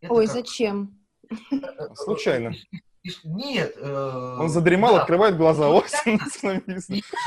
[0.00, 0.98] Это Ой, как- зачем?
[1.28, 2.54] э, Случайно.
[3.02, 3.74] из- Нет.
[3.78, 5.00] э, Он задремал, да.
[5.00, 5.66] открывает глаза.
[5.68, 5.82] Ну,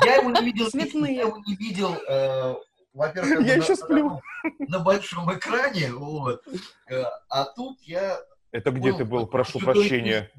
[0.05, 2.55] Я его не видел, я его не видел, э,
[2.93, 4.21] во-первых, Я еще на- сплю.
[4.59, 6.43] на большом экране, вот.
[6.89, 8.19] Э, А тут я...
[8.51, 10.31] Это где ты был, прошу прощения?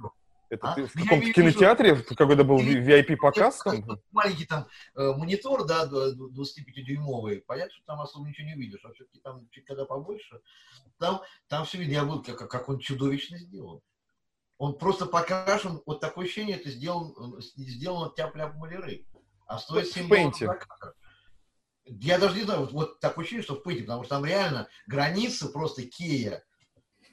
[0.50, 0.74] Это А?
[0.74, 3.98] ты в каком-то кинотеатре, какой-то был VIP-показ там?
[4.12, 7.42] Маленький там э, монитор, да, 25-дюймовый.
[7.46, 10.40] Понятно, что там особо ничего не увидишь, а все-таки там чуть когда побольше.
[10.98, 13.80] Там, там все видно, я был, как, как он чудовищно сделан.
[14.58, 19.06] Он просто покрашен, вот такое ощущение, это сделан, сделано тяп-ляп маляры.
[19.46, 20.58] А стоит В 7 долларов.
[21.86, 24.68] Я даже не знаю, вот, вот такое ощущение, что в Пейте, потому что там реально
[24.86, 26.42] границы просто Кея.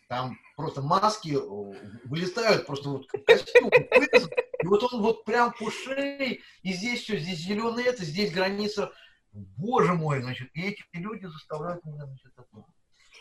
[0.07, 4.29] Там просто маски э, вылетают, просто вот костюм вырезан,
[4.62, 8.91] и вот он вот прям по и здесь все, здесь зеленый это, здесь граница.
[9.31, 12.65] Боже мой, значит, и эти люди заставляют меня, значит, это...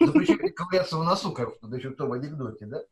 [0.00, 2.82] Да причем ковыряться в носу, как в значит, в том анекдоте, да?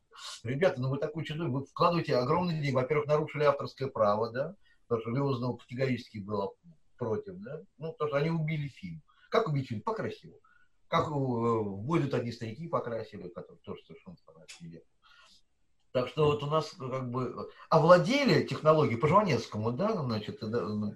[0.44, 2.74] Ребята, ну вы такой чудой, вы вкладываете огромные деньги.
[2.74, 4.54] Во-первых, нарушили авторское право, да?
[4.86, 6.52] Потому что Леознова категорически было
[6.98, 7.62] против, да?
[7.78, 9.02] Ну, потому что они убили фильм.
[9.30, 9.82] Как убить фильм?
[9.82, 10.40] Покрасили его.
[10.88, 14.84] Как э, будет одни старики покрасили, которые тоже совершенно покрасили.
[15.92, 20.92] Так что вот у нас как бы овладели технологией по Жванецкому, да, значит, да, ну,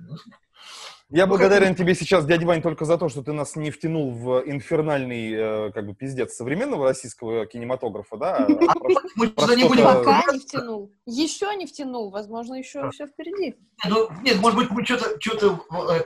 [1.14, 4.10] Я Ну, благодарен тебе сейчас, дядя Вань, только за то, что ты нас не втянул
[4.12, 5.32] в инфернальный,
[5.68, 8.36] э, как бы, пиздец современного российского кинематографа, да?
[8.68, 10.92] а просто- мы Про туда не что-то- будем Пока не втянул.
[11.04, 12.10] Еще не втянул.
[12.10, 13.56] Возможно, еще все впереди.
[13.86, 15.18] Ну, нет, может быть, мы что-то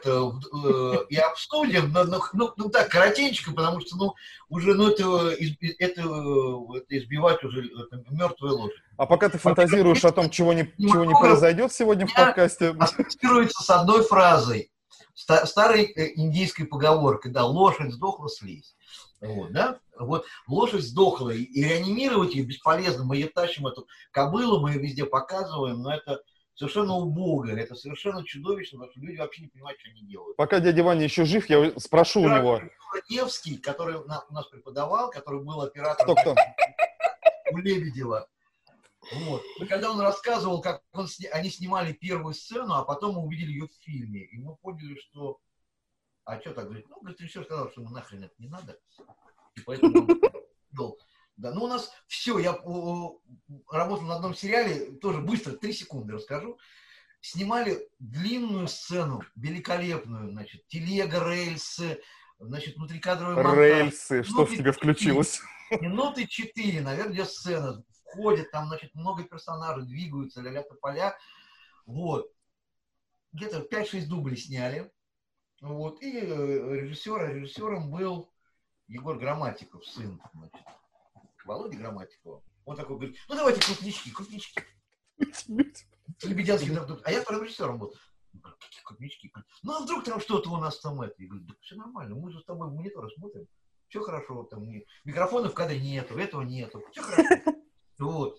[0.05, 1.93] э, и обсудим,
[2.33, 4.15] ну, ну так, коротенько, потому что, ну,
[4.49, 8.83] уже, ну, это, из- это, это избивать уже это, мертвую лошадь.
[8.97, 13.63] А пока ты фантазируешь о том, чего не, чего не произойдет сегодня в подкасте, Ассоциируется
[13.63, 14.71] с одной фразой,
[15.17, 18.77] старой э, индийской поговоркой, да, лошадь сдохла, слезь.
[19.21, 19.81] Вот, да?
[19.99, 23.05] Вот лошадь сдохла, и, реанимировать ее бесполезно.
[23.05, 26.21] Мы ее тащим, эту кобылу, мы ее везде показываем, но это
[26.55, 30.37] совершенно убого, это совершенно чудовищно, потому что люди вообще не понимают, что они делают.
[30.37, 32.61] пока дядя Ваня еще жив, я спрошу у него,
[33.11, 36.35] Невский, который у нас преподавал, который был оператором Кто-кто?
[37.53, 38.29] у Лебедева.
[39.13, 39.43] Вот.
[39.61, 43.69] И когда он рассказывал, как он, они снимали первую сцену, а потом мы увидели ее
[43.69, 45.39] в фильме, и мы поняли, что...
[46.25, 46.89] А что так, говорит?
[46.89, 48.79] Ну, говорит, режиссер сказал, что ему нахрен это не надо.
[49.55, 50.21] И поэтому он
[51.37, 52.53] да, ну у нас все, я
[53.71, 56.59] работал на одном сериале, тоже быстро, три секунды расскажу.
[57.21, 62.01] Снимали длинную сцену, великолепную, значит, телега, рельсы,
[62.39, 63.57] значит, внутрикадровый монтаж.
[63.57, 65.41] Рельсы, что в тебе включилось?
[65.81, 67.85] Минуты четыре, наверное, где сцена
[68.17, 71.17] входит, там, значит, много персонажей двигаются, ля-ля поля.
[71.85, 72.33] Вот.
[73.33, 74.91] Где-то 5-6 дублей сняли.
[75.61, 76.03] Вот.
[76.03, 78.31] И э, режиссер, режиссером был
[78.89, 80.67] Егор Грамматиков, сын, значит,
[81.45, 82.43] Володя Грамматикова.
[82.65, 84.61] Он такой говорит, ну давайте крупнички, крупнички.
[86.23, 86.75] Лебедянский,
[87.05, 87.95] а я вторым режиссером был.
[88.43, 89.33] Какие крупнички?
[89.63, 91.15] Ну а вдруг там что-то у нас там это?
[91.19, 93.47] Я говорю, да все нормально, мы же с тобой в монитор смотрим.
[93.89, 94.85] Все хорошо, там не...
[95.05, 97.57] микрофонов в кадре нету, этого нету, все хорошо.
[97.99, 98.39] Вот.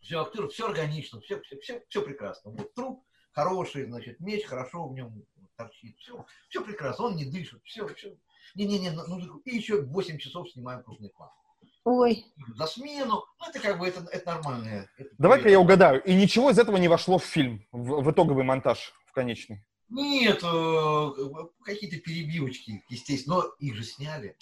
[0.00, 2.50] Все актеры, все органично, все, все, все, все прекрасно.
[2.50, 5.24] Вот труп хороший, значит, меч хорошо в нем
[5.56, 8.16] торчит, все, все прекрасно, он не дышит, все, все.
[8.54, 11.30] Не-не-не, ну, и еще 8 часов снимаем крупный план.
[11.84, 12.24] Ой.
[12.56, 13.24] За смену.
[13.40, 14.88] Ну, это как бы, это, это нормально.
[15.18, 16.02] Давай-ка я угадаю.
[16.02, 19.64] И ничего из этого не вошло в фильм, в, в итоговый монтаж, в конечный?
[19.90, 21.10] Нет, э,
[21.62, 24.36] какие-то перебивочки, естественно, но их же сняли.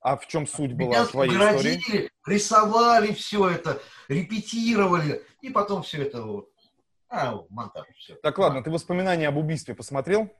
[0.00, 2.10] А в чем суть была Меня твоей городили, истории?
[2.26, 6.48] рисовали все это, репетировали, и потом все это вот.
[7.10, 8.14] А, монтаж, все.
[8.14, 10.30] Так, ладно, ты воспоминания об убийстве посмотрел?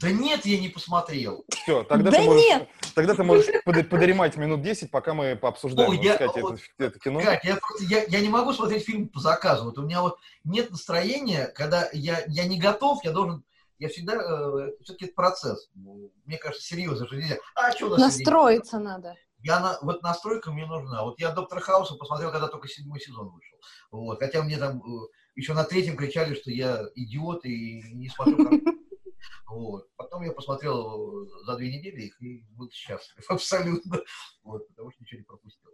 [0.00, 1.44] Да нет, я не посмотрел.
[1.50, 2.68] Все, тогда, да ты, можешь, нет.
[2.94, 6.84] тогда ты можешь под, подремать минут 10, пока мы пообсуждаем, Ой, я, сказать, вот, это,
[6.84, 7.20] это кино.
[7.20, 9.66] Кать, я, просто, я, я не могу смотреть фильм по заказу.
[9.66, 13.44] Вот у меня вот нет настроения, когда я, я не готов, я должен...
[13.78, 14.14] Я всегда...
[14.14, 15.70] Э, все-таки это процесс.
[15.74, 17.38] Мне кажется, серьезно, что нельзя.
[17.54, 18.88] А что у нас Настроиться сегодня?
[18.88, 19.16] надо.
[19.38, 21.04] Я на, вот настройка мне нужна.
[21.04, 23.58] Вот я Доктор Хауса посмотрел, когда только седьмой сезон вышел.
[23.90, 24.18] Вот.
[24.18, 28.38] Хотя мне там э, еще на третьем кричали, что я идиот и не смотрю
[29.48, 29.88] вот.
[29.96, 34.00] Потом я посмотрел за две недели их и был счастлив абсолютно,
[34.42, 35.70] вот, потому что ничего не пропустил.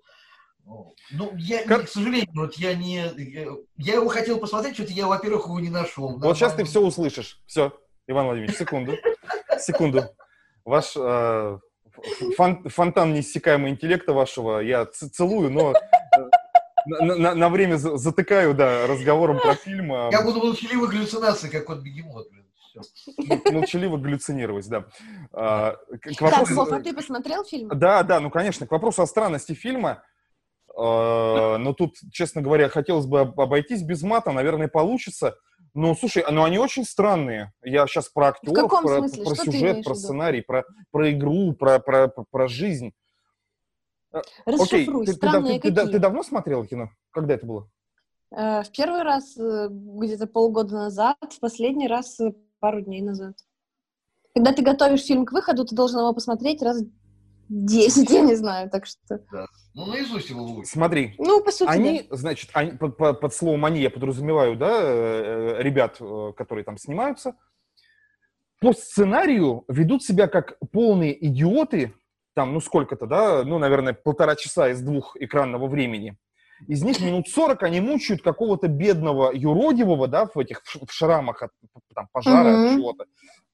[1.10, 1.86] Ну, я, как...
[1.86, 3.02] к сожалению, вот я не...
[3.16, 6.18] Я, я его хотел посмотреть, что-то я, во-первых, его не нашел.
[6.18, 7.40] Вот сейчас ты все услышишь.
[7.46, 7.72] Все,
[8.10, 8.96] Иван Владимирович, секунду.
[9.58, 10.04] Секунду.
[10.64, 11.58] Ваш э,
[12.36, 18.86] фон, фонтан неиссякаемого интеллекта вашего я целую, но э, на, на, на время затыкаю, да,
[18.86, 19.92] разговором про фильм.
[20.10, 23.52] Я буду молчаливой галлюцинации, как вот бегемот, блин все.
[23.52, 24.84] Молчаливо галлюцинировать, да.
[25.32, 26.46] А, к вопросу...
[26.46, 27.68] Так, Вов, а ты посмотрел фильм?
[27.68, 30.02] Да, да, ну, конечно, к вопросу о странности фильма.
[30.76, 35.36] А, но тут, честно говоря, хотелось бы обойтись без мата, наверное, получится.
[35.74, 37.52] Ну, слушай, ну они очень странные.
[37.62, 39.24] Я сейчас про актеров, про, смысле?
[39.24, 42.92] про сюжет, про сценарий, про, про игру, про, про, про жизнь.
[44.44, 46.90] Расшифруй, Окей, ты, ты, ты, ты, ты давно смотрел кино?
[47.12, 47.68] Когда это было?
[48.32, 53.36] Э, в первый раз э, где-то полгода назад, в последний раз э, пару дней назад.
[54.34, 56.82] Когда ты готовишь фильм к выходу, ты должен его посмотреть раз
[57.50, 59.20] 10, я не знаю, так что...
[59.32, 59.46] Да.
[59.74, 60.70] Ну, наизусть его выучить.
[60.70, 61.14] Смотри.
[61.18, 62.16] Ну, по сути, Они, да.
[62.16, 66.78] значит, они, под, под, под словом «они» я подразумеваю, да, э, ребят, э, которые там
[66.78, 67.34] снимаются,
[68.60, 71.92] по сценарию ведут себя как полные идиоты,
[72.34, 76.16] там, ну, сколько-то, да, ну, наверное, полтора часа из двух экранного времени.
[76.68, 81.50] Из них минут 40 они мучают какого-то бедного юродивого, да, в этих в шрамах от
[81.94, 82.66] там, пожара, mm-hmm.
[82.66, 83.04] от чего-то.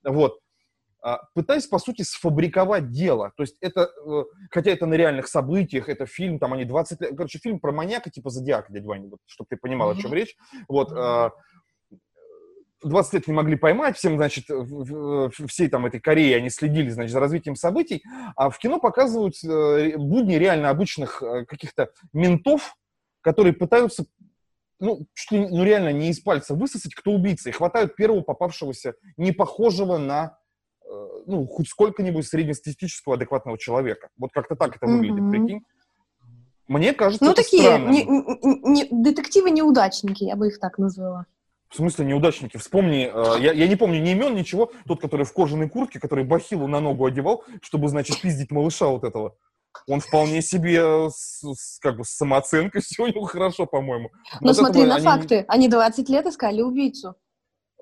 [0.05, 0.41] Вот
[1.35, 3.33] пытаясь, по сути, сфабриковать дело.
[3.37, 7.16] То есть это, э, хотя это на реальных событиях, это фильм, там они 20 лет,
[7.16, 9.99] короче, фильм про маньяка типа Зодиака, дядя Ваня, вот, чтобы ты понимал, mm-hmm.
[9.99, 10.37] о чем речь.
[10.69, 10.90] Вот,
[12.83, 14.45] 20 лет не могли поймать, всем, значит,
[15.49, 18.03] всей там этой Корее они следили, значит, за развитием событий,
[18.37, 22.77] а в кино показывают э, будни реально обычных э, каких-то ментов,
[23.23, 24.05] которые пытаются,
[24.79, 29.33] ну, что, ну, реально не из пальца высосать, кто убийца, и хватают первого попавшегося, не
[29.33, 30.38] похожего на,
[31.27, 34.09] ну, хоть сколько-нибудь среднестатистического адекватного человека.
[34.19, 35.31] Вот как-то так это выглядит, mm-hmm.
[35.31, 35.61] прикинь.
[36.69, 37.79] Мне кажется, ну, это такие.
[37.79, 41.27] Не, не, детективы-неудачники, я бы их так назвала.
[41.69, 42.57] В смысле неудачники?
[42.57, 44.73] Вспомни, э, я, я не помню ни имен, ничего.
[44.87, 49.05] Тот, который в кожаной куртке, который бахилу на ногу одевал, чтобы, значит, пиздить малыша вот
[49.05, 49.37] этого.
[49.89, 54.11] Он вполне себе с, с, как бы с самооценкой, все у него хорошо, по-моему.
[54.41, 55.05] Но, Но смотри на они...
[55.05, 55.45] факты.
[55.49, 57.17] Они 20 лет искали убийцу.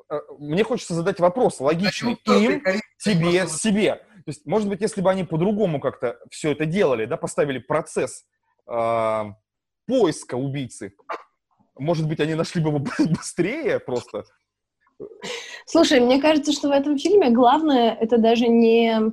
[0.08, 2.18] А, мне хочется задать вопрос логичный.
[2.26, 2.62] Им,
[2.98, 3.94] тебе, себе.
[3.96, 8.24] То есть, может быть, если бы они по-другому как-то все это делали, да, поставили процесс
[8.66, 9.22] э,
[9.86, 10.94] поиска убийцы,
[11.76, 12.78] может быть, они нашли бы его
[13.10, 14.24] быстрее просто.
[15.66, 19.12] Слушай, мне кажется, что в этом фильме главное это даже не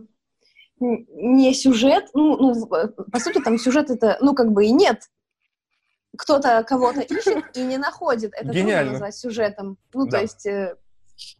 [0.81, 5.03] не сюжет, ну, ну, по сути, там сюжет это, ну, как бы и нет.
[6.17, 8.33] Кто-то кого-то ищет и не находит.
[8.33, 8.77] Это Гениально.
[8.77, 9.77] трудно назвать сюжетом.
[9.93, 10.17] Ну, Да.
[10.17, 10.75] то есть, э,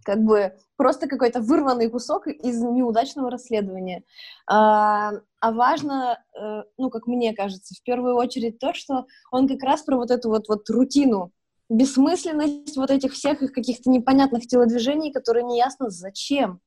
[0.03, 4.03] как бы просто какой-то вырванный кусок из неудачного расследования.
[4.47, 9.61] А, а важно, э, ну, как мне кажется, в первую очередь то, что он как
[9.63, 11.31] раз про вот эту вот, вот рутину,
[11.69, 16.59] бессмысленность вот этих всех их каких-то непонятных телодвижений, которые неясно зачем.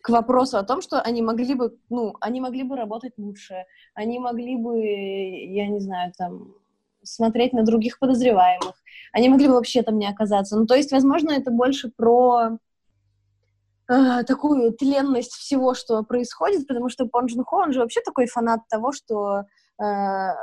[0.00, 4.18] К вопросу о том, что они могли бы, ну, они могли бы работать лучше, они
[4.18, 6.54] могли бы, я не знаю, там,
[7.02, 8.74] смотреть на других подозреваемых,
[9.12, 10.56] они могли бы вообще там не оказаться.
[10.56, 12.58] Ну, то есть, возможно, это больше про
[13.88, 18.26] э, такую тленность всего, что происходит, потому что Пон Джун Хо, он же вообще такой
[18.26, 19.44] фанат того, что
[19.82, 20.34] э,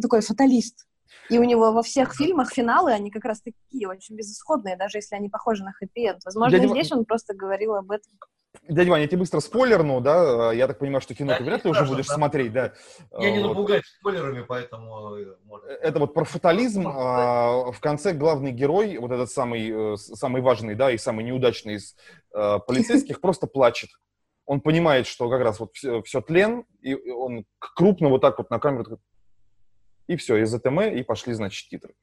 [0.00, 0.86] такой фаталист.
[1.28, 5.14] И у него во всех фильмах финалы, они как раз такие очень безысходные, даже если
[5.14, 6.24] они похожи на хэппи-энд.
[6.24, 8.12] Возможно, Ва- здесь он просто говорил об этом.
[8.68, 10.52] Дядя Ваня, я тебе быстро спойлерну, да?
[10.52, 12.14] Я так понимаю, что кино Да, ты вряд ли уже будешь да.
[12.14, 12.72] смотреть, да?
[13.18, 13.48] Я не Вот.
[13.48, 15.66] напугаюсь спойлерами, поэтому э, можно.
[15.68, 16.86] Это вот про фатализм.
[16.86, 21.74] а, В конце главный герой, вот этот самый, э, самый важный, да, и самый неудачный
[21.74, 21.96] из
[22.34, 23.90] э, полицейских, просто плачет.
[24.44, 28.58] Он понимает, что как раз вот все, тлен, и он крупно вот так вот на
[28.58, 28.98] камеру,
[30.08, 31.94] и все, из АТМ, и пошли, значит, титры.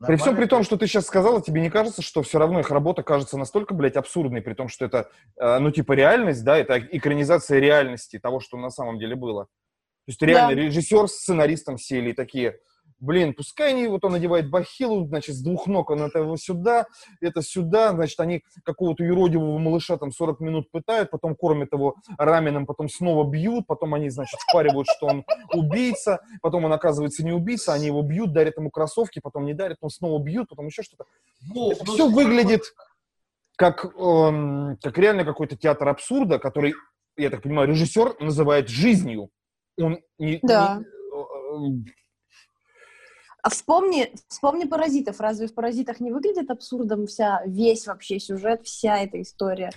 [0.00, 0.46] Ам, При всем Нормально?
[0.46, 3.38] при том, что ты сейчас сказала, тебе не кажется, что все равно их работа кажется
[3.38, 8.18] настолько, блядь, абсурдной, при том, что это, э, ну, типа, реальность, да, это экранизация реальности
[8.18, 9.44] того, что на самом деле было.
[9.44, 10.60] То есть реально Да.
[10.62, 12.58] режиссер с сценаристом сели и такие,
[12.98, 16.86] блин, пускай они, вот он надевает бахилу, значит, с двух ног он это его сюда,
[17.20, 22.66] это сюда, значит, они какого-то юродивого малыша там 40 минут пытают, потом кормят его раменом,
[22.66, 27.74] потом снова бьют, потом они, значит, впаривают, что он убийца, потом он оказывается не убийца,
[27.74, 31.04] они его бьют, дарят ему кроссовки, потом не дарят, он снова бьют, потом еще что-то.
[31.52, 32.62] Вов, Это ну все сколько- выглядит
[33.56, 36.74] как, эм, как реально какой-то театр абсурда, который,
[37.16, 39.30] я так понимаю, режиссер называет жизнью.
[39.80, 40.38] Он не...
[40.42, 40.78] Да.
[40.78, 41.90] не- э,
[43.46, 45.20] А вспомни, вспомни «Паразитов».
[45.20, 49.70] Разве в «Паразитах» не выглядит абсурдом вся, весь вообще сюжет, вся эта история?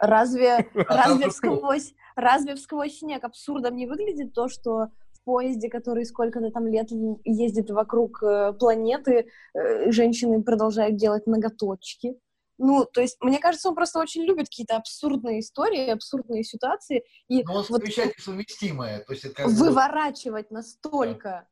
[0.00, 6.04] Разве, разве, же всквозь, разве всквозь снег абсурдом не выглядит то, что в поезде, который
[6.04, 6.88] сколько-то там лет
[7.22, 12.18] ездит вокруг э, планеты, э, женщины продолжают делать ноготочки?
[12.58, 17.44] Ну, то есть, мне кажется, он просто очень любит какие-то абсурдные истории, абсурдные ситуации, и
[17.44, 19.04] Но он вот совмещает несовместимое.
[19.04, 21.46] То есть это как выворачивать настолько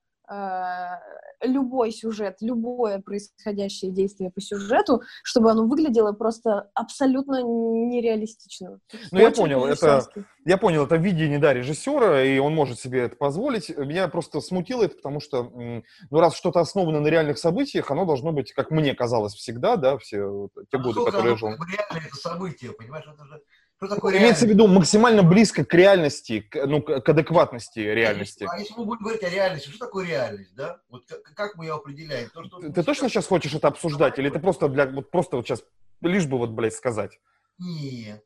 [1.42, 8.80] любой сюжет, любое происходящее действие по сюжету, чтобы оно выглядело просто абсолютно нереалистично.
[9.10, 10.06] Ну, я понял, это,
[10.44, 13.68] я понял, это видение, да, режиссера, и он может себе это позволить.
[13.76, 18.32] Меня просто смутило это, потому что, ну, раз что-то основано на реальных событиях, оно должно
[18.32, 21.48] быть, как мне казалось всегда, да, все те А годы, которые я жил.
[21.48, 23.04] реально это событие, понимаешь?
[23.06, 23.42] Это же...
[23.87, 28.47] Что такое Имеется в виду максимально близко к реальности, к, ну, к, адекватности реальности.
[28.49, 30.81] А если мы будем говорить о реальности, что такое реальность, да?
[30.88, 32.29] Вот как, как мы ее определяем?
[32.31, 35.37] То, что Ты, ты точно сейчас хочешь это обсуждать, или ты просто, бля, вот просто
[35.37, 35.62] вот сейчас,
[36.01, 37.18] лишь бы вот, блядь, сказать?
[37.59, 38.23] Нет.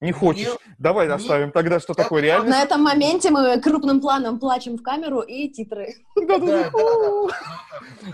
[0.00, 0.46] Не хочешь?
[0.46, 2.56] Мне- Давай мне- оставим тогда, что Я такое реальность.
[2.56, 5.94] На этом моменте мы крупным планом плачем в камеру и титры.
[6.16, 7.30] Ну,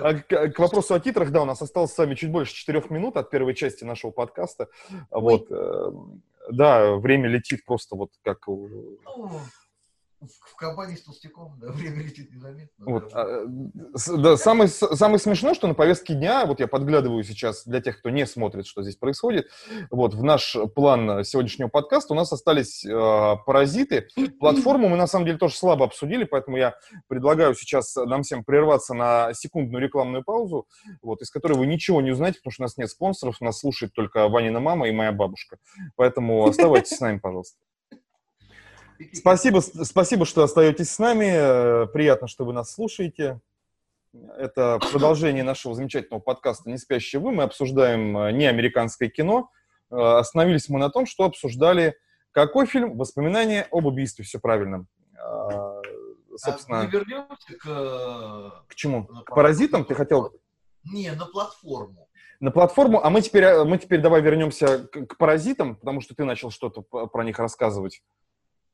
[0.01, 3.17] А К, вопросу о титрах, да, у нас осталось с вами чуть больше четырех минут
[3.17, 4.69] от первой части нашего подкаста.
[5.11, 5.51] Вот,
[6.51, 8.47] да, время летит просто вот как...
[10.27, 12.85] в, компании с толстяком, да, время летит незаметно.
[12.85, 13.23] Вот, да.
[13.23, 13.45] а,
[14.17, 18.11] да, самое, самое смешное, что на повестке дня, вот я подглядываю сейчас для тех, кто
[18.11, 19.49] не смотрит, что здесь происходит,
[19.91, 24.09] вот в наш план сегодняшнего подкаста у нас остались э, паразиты.
[24.41, 26.75] Платформу мы на самом деле тоже слабо обсудили, поэтому я
[27.09, 30.67] предлагаю сейчас нам всем прерваться на секундную рекламную паузу,
[31.03, 33.93] вот, из которой вы ничего не узнаете, потому что у нас нет спонсоров, нас слушает
[33.93, 35.59] только Ванина мама и моя бабушка.
[35.97, 37.59] Поэтому оставайтесь с нами, пожалуйста.
[39.13, 41.31] Спасибо, спасибо, что остаетесь с нами.
[41.85, 43.41] Э, Приятно, что вы нас слушаете.
[44.37, 47.33] Это продолжение нашего замечательного подкаста «Не спящие вы».
[47.33, 49.51] Мы обсуждаем э, не американское кино.
[49.91, 51.97] Э, Остановились мы на том, что обсуждали
[52.33, 52.97] какой фильм?
[52.97, 54.25] «Воспоминания об убийстве».
[54.25, 54.87] Все правильно.
[55.17, 55.81] А
[56.37, 58.65] Собственно, мы вернемся к...
[58.69, 59.07] к чему?
[59.07, 60.33] К «Паразитам» ты хотел
[60.85, 62.09] Не, на платформу.
[62.41, 66.25] на платформу, а мы теперь, мы теперь давай вернемся к, к «Паразитам», потому что ты
[66.25, 68.03] начал что-то про них рассказывать.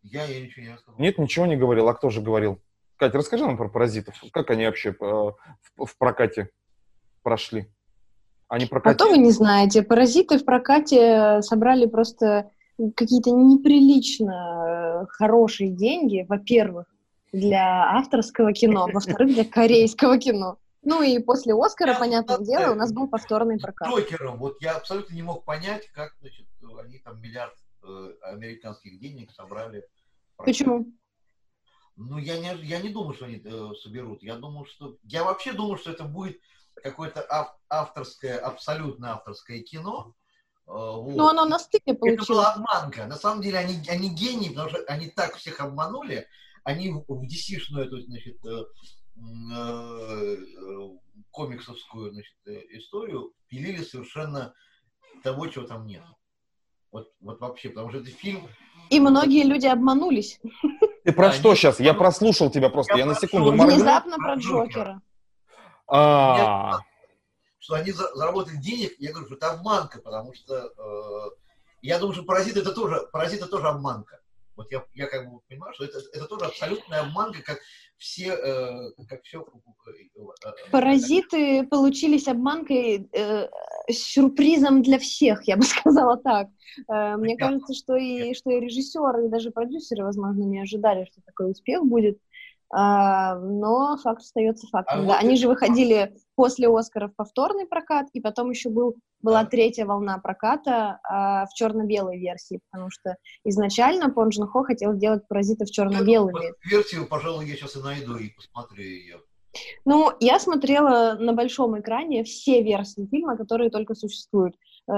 [0.02, 0.98] Я, я ничего не рассказал.
[0.98, 1.88] Нет, ничего не говорил.
[1.88, 2.60] А кто же говорил?
[2.96, 4.14] Катя, расскажи нам про паразитов.
[4.32, 6.50] Как они вообще э, в, в прокате
[7.22, 7.70] прошли?
[8.48, 9.08] Они А то прокатили?
[9.10, 12.50] вы не знаете, «Паразиты» в прокате собрали просто
[12.96, 16.86] какие-то неприлично э, хорошие деньги, во-первых,
[17.32, 20.58] для авторского кино, во-вторых, для корейского кино.
[20.82, 23.88] Ну и после Оскара, понятное дело, у нас был повторный прокат.
[23.90, 26.46] Джокером, вот я абсолютно не мог понять, как, значит,
[26.82, 27.69] они там миллиард э,
[28.22, 29.84] американских денег собрали.
[30.36, 30.86] Почему?
[31.96, 34.22] Ну, я не, я не думаю, что они э, соберут.
[34.22, 34.96] Я думаю, что...
[35.02, 36.40] Я вообще думаю, что это будет
[36.76, 40.14] какое-то ав, авторское, абсолютно авторское кино.
[40.66, 41.14] Э, вот.
[41.14, 42.24] Ну, оно на стыке получилось.
[42.24, 43.06] Это была обманка.
[43.06, 46.26] На самом деле они, они гении, потому что они так всех обманули.
[46.64, 48.64] Они в, в DC-шную эту, значит, э,
[49.54, 50.36] э,
[51.30, 54.54] комиксовскую значит, э, историю пилили совершенно
[55.22, 56.02] того, чего там нет.
[56.92, 58.48] Вот, вот вообще, потому что это фильм...
[58.90, 60.40] И многие люди обманулись.
[61.04, 61.78] Ты про что сейчас?
[61.78, 63.76] Я прослушал тебя просто, я, на секунду моргнул.
[63.76, 65.00] Внезапно про Джокера.
[65.86, 66.80] А.
[67.58, 71.30] Что они заработали денег, я говорю, что это обманка, потому что э,
[71.82, 74.20] я думаю, что паразит это тоже, паразит это тоже обманка.
[74.56, 77.60] Вот я, я как бы понимаю, что это, это тоже абсолютная обманка, как
[78.00, 79.46] все, э, как все.
[80.72, 83.48] Паразиты получились обманкой, э,
[83.90, 86.48] сюрпризом для всех, я бы сказала так.
[86.88, 91.20] Э, мне кажется, что и, что и режиссеры, и даже продюсеры, возможно, не ожидали, что
[91.26, 92.18] такой успех будет.
[92.72, 95.00] А, но факт остается фактом.
[95.00, 95.08] А да.
[95.08, 100.18] Вот Они же выходили после Оскаров повторный прокат, и потом еще был, была третья волна
[100.18, 105.70] проката а, в черно-белой версии, потому что изначально Пон Джун Хо хотел сделать «Паразиты» в
[105.70, 106.70] черно-белой версии.
[106.70, 109.20] Версию, пожалуй, я сейчас и найду и посмотрю ее.
[109.84, 114.54] Ну, я смотрела на большом экране все версии фильма, которые только существуют.
[114.88, 114.92] Э,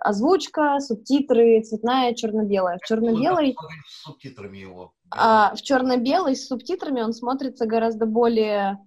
[0.00, 2.78] озвучка, субтитры, цветная, черно-белая.
[2.82, 3.54] В черно-белой...
[3.86, 4.94] С субтитрами его.
[5.10, 8.78] А, в черно-белой с субтитрами он смотрится гораздо более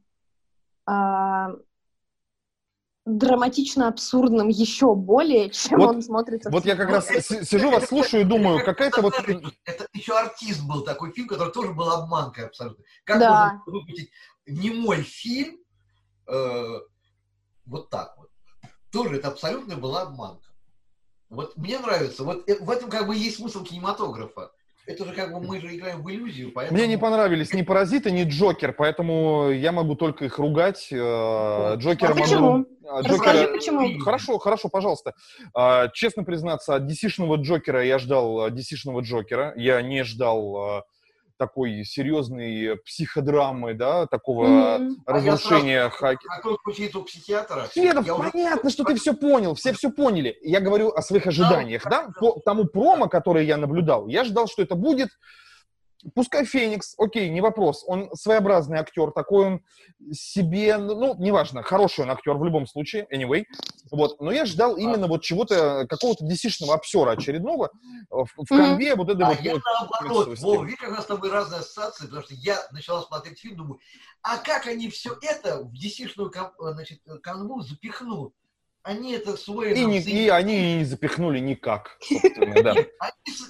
[0.86, 1.52] а,
[3.06, 6.50] драматично абсурдным еще более, чем вот, он смотрится.
[6.52, 9.14] Вот я как раз сижу вас слушаю и думаю, какая-то вот...
[9.66, 12.84] Это еще артист был такой фильм, который тоже был обманкой абсолютно.
[13.04, 13.54] Как да.
[13.54, 14.12] можно выпустить
[14.46, 15.58] немой фильм
[16.28, 16.80] э,
[17.66, 18.30] вот так вот?
[18.92, 20.48] Тоже это абсолютно была обманка.
[21.30, 24.52] Вот мне нравится, вот э, в этом как бы есть смысл кинематографа
[24.92, 26.78] это же как бы мы же играем в иллюзию, поэтому...
[26.78, 30.88] Мне не понравились ни Паразиты, ни Джокер, поэтому я могу только их ругать.
[30.92, 32.52] Э, Джокера а почему?
[32.52, 32.66] могу...
[33.02, 33.14] Джокера...
[33.14, 34.00] Расскажи, почему.
[34.00, 35.14] Хорошо, хорошо, пожалуйста.
[35.54, 39.54] А, честно признаться, от DC-шного Джокера я ждал DC-шного Джокера.
[39.56, 40.82] Я не ждал э,
[41.42, 44.96] такой серьезной психодрамы, да, такого mm-hmm.
[45.08, 46.28] разрушения а хаки.
[46.28, 47.68] Какой случай у психиатра?
[47.76, 48.70] Нет, я понятно, уже...
[48.70, 50.38] что ты все понял, все все поняли.
[50.44, 52.14] Я говорю о своих ожиданиях, да, да?
[52.20, 54.08] по тому промо, который я наблюдал.
[54.08, 55.10] Я ждал, что это будет
[56.16, 57.84] Пускай Феникс, окей, не вопрос.
[57.88, 59.62] Он своеобразный актер, такой он
[60.12, 63.44] себе, ну, неважно, хороший он актер в любом случае, anyway.
[63.92, 64.20] Вот.
[64.20, 67.72] Но я ждал именно вот чего-то, какого-то dc обсера очередного
[68.10, 68.96] в, в конве, mm-hmm.
[68.96, 69.42] вот это а вот.
[69.42, 69.62] я вот,
[70.02, 73.40] наоборот, Вов, видишь, как у нас с тобой разные ассоциации, потому что я начала смотреть
[73.40, 73.80] фильм, думаю,
[74.24, 76.10] а как они все это в dc
[76.74, 78.34] значит, канву запихнут?
[78.84, 79.74] Они это свой...
[79.74, 81.98] И, не, и они не запихнули никак,
[82.64, 82.76] да.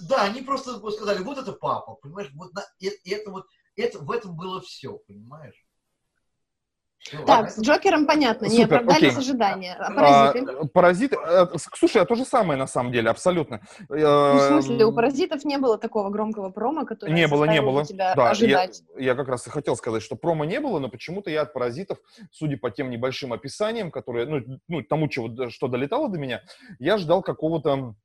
[0.02, 4.12] да, они просто сказали, вот это папа, понимаешь, вот на, это, это вот, это, в
[4.12, 5.66] этом было все, понимаешь?
[7.26, 9.18] Так, с Джокером понятно, Супер, не оправдались окей.
[9.18, 9.74] ожидания.
[9.74, 10.52] А паразиты?
[10.52, 13.62] А, паразиты, э, слушай, а то же самое на самом деле, абсолютно.
[13.89, 17.86] Ну, в смысле, у паразитов не было такого громкого промо, которое не было, не было.
[17.86, 18.84] тебя да, ожидать.
[18.95, 21.54] Я, я как раз и хотел сказать, что промо не было, но почему-то я от
[21.54, 21.97] паразитов,
[22.32, 26.41] судя по тем небольшим описаниям, которые, ну, ну тому, чего, что долетало до меня,
[26.80, 27.95] я ждал какого-то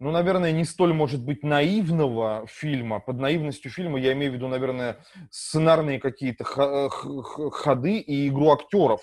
[0.00, 3.00] ну, наверное, не столь, может быть, наивного фильма.
[3.00, 9.02] Под наивностью фильма я имею в виду, наверное, сценарные какие-то ходы и игру актеров.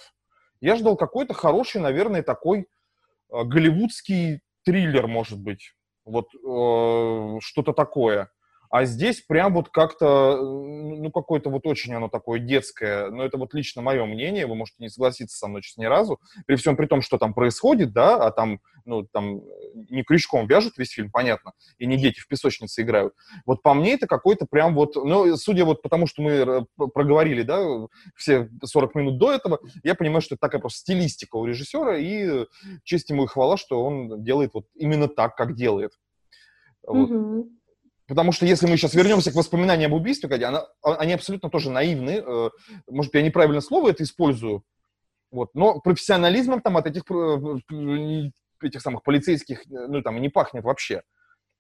[0.60, 5.76] Я ждал какой-то хороший, наверное, такой э, голливудский триллер, может быть.
[6.04, 8.32] Вот э, что-то такое.
[8.70, 13.54] А здесь прям вот как-то, ну, какое-то вот очень оно такое детское, но это вот
[13.54, 16.86] лично мое мнение, вы можете не согласиться со мной сейчас ни разу, при всем при
[16.86, 19.42] том, что там происходит, да, а там, ну, там
[19.90, 23.14] не крючком вяжут весь фильм, понятно, и не дети в песочнице играют.
[23.46, 27.88] Вот по мне это какой-то прям вот, ну, судя вот потому, что мы проговорили, да,
[28.16, 32.46] все 40 минут до этого, я понимаю, что это такая просто стилистика у режиссера, и
[32.84, 35.92] честь ему и хвала, что он делает вот именно так, как делает.
[36.86, 37.10] Вот.
[37.10, 37.57] Mm-hmm.
[38.08, 41.50] Потому что если мы сейчас вернемся к воспоминаниям об убийстве, Катя, она, а, они абсолютно
[41.50, 42.24] тоже наивны.
[42.26, 42.50] Э,
[42.90, 44.64] может, я неправильно слово это использую,
[45.30, 48.32] вот, но профессионализмом там от этих, э,
[48.64, 51.02] этих самых полицейских, э, ну, там, не пахнет вообще.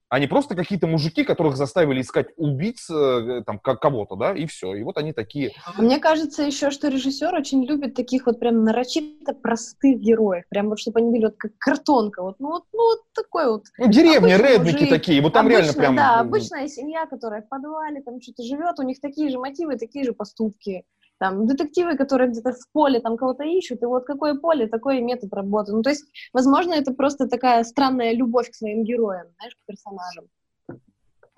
[0.10, 4.74] А не просто какие-то мужики, которых заставили искать убийц, э, там, кого-то, да, и все.
[4.76, 5.51] И вот они такие.
[5.78, 10.45] Мне кажется еще, что режиссер очень любит таких вот прям нарочито простых героев.
[10.49, 12.24] Прям вот, чтобы они были вот как картонка.
[12.24, 13.64] Вот, ну, вот, ну, вот такой вот.
[13.78, 14.89] Ну, деревни, редники мужик.
[14.89, 15.22] такие.
[15.22, 15.95] Вот там обычно, реально прям...
[15.95, 20.05] Да, обычная семья, которая в подвале там что-то живет, у них такие же мотивы, такие
[20.05, 20.86] же поступки
[21.20, 25.34] там, детективы, которые где-то в поле там кого-то ищут, и вот какое поле, такой метод
[25.34, 25.72] работы.
[25.72, 30.26] Ну, то есть, возможно, это просто такая странная любовь к своим героям, знаешь, к персонажам.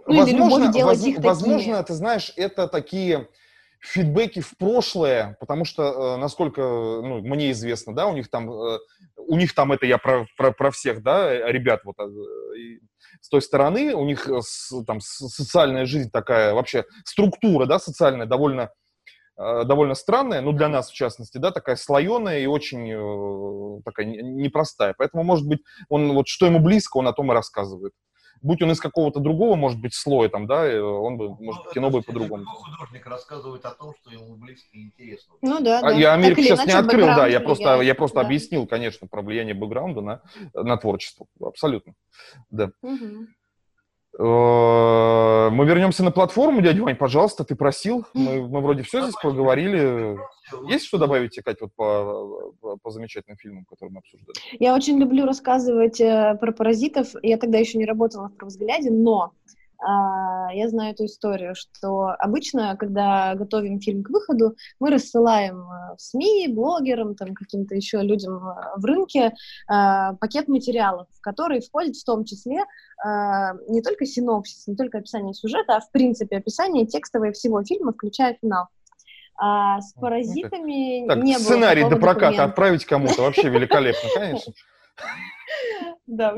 [0.07, 1.85] Ну, возможно, воз, их возможно, такими.
[1.85, 3.27] ты знаешь, это такие
[3.79, 8.79] фидбэки в прошлое, потому что, э, насколько ну, мне известно, да, у них там, э,
[9.17, 12.79] у них там это я про, про, про всех, да, ребят вот э,
[13.21, 14.27] с той стороны, у них
[14.85, 18.71] там социальная жизнь такая, вообще структура, да, социальная довольно
[19.39, 24.93] довольно странная, ну, для нас, в частности, да, такая слоеная и очень э, такая непростая.
[24.97, 27.93] Поэтому, может быть, он вот что ему близко, он о том и рассказывает.
[28.41, 31.71] Будь он из какого-то другого, может быть, слоя там, да, э, он бы, может, ну,
[31.73, 32.45] кино бы по-другому.
[32.45, 35.35] художник рассказывает о том, что ему близко и интересно.
[35.41, 35.91] Ну да, а, да.
[35.91, 38.25] Я Америку сейчас не открыл, да, я просто, я просто да.
[38.25, 40.21] объяснил, конечно, про влияние бэкграунда на,
[40.53, 41.27] на творчество.
[41.41, 41.93] Абсолютно,
[42.49, 42.71] да.
[42.81, 43.27] Угу.
[44.17, 48.05] Э, мы вернемся на платформу, дядя Вань, пожалуйста, ты просил.
[48.13, 50.17] Мы, мы вроде все здесь поговорили.
[50.67, 54.33] Есть что добавить, Кать, вот по, по, по замечательным фильмам, которые мы обсуждали?
[54.59, 57.09] Я очень люблю рассказывать э, про паразитов.
[57.21, 59.33] Я тогда еще не работала в «Взгляде», но
[59.81, 66.01] я знаю эту историю, что обычно, когда готовим фильм к выходу, мы рассылаем э, в
[66.01, 69.33] СМИ, блогерам, там, каким-то еще людям э, в рынке
[69.67, 72.65] а, пакет материалов, в который входит в том числе
[73.03, 77.93] а, не только синопсис, не только описание сюжета, а в принципе описание текстовое всего фильма,
[77.93, 78.67] включая финал.
[79.37, 82.43] А с паразитами так, не было сценарий до проката документа.
[82.43, 84.53] отправить кому-то вообще великолепно, конечно.
[86.07, 86.35] Да.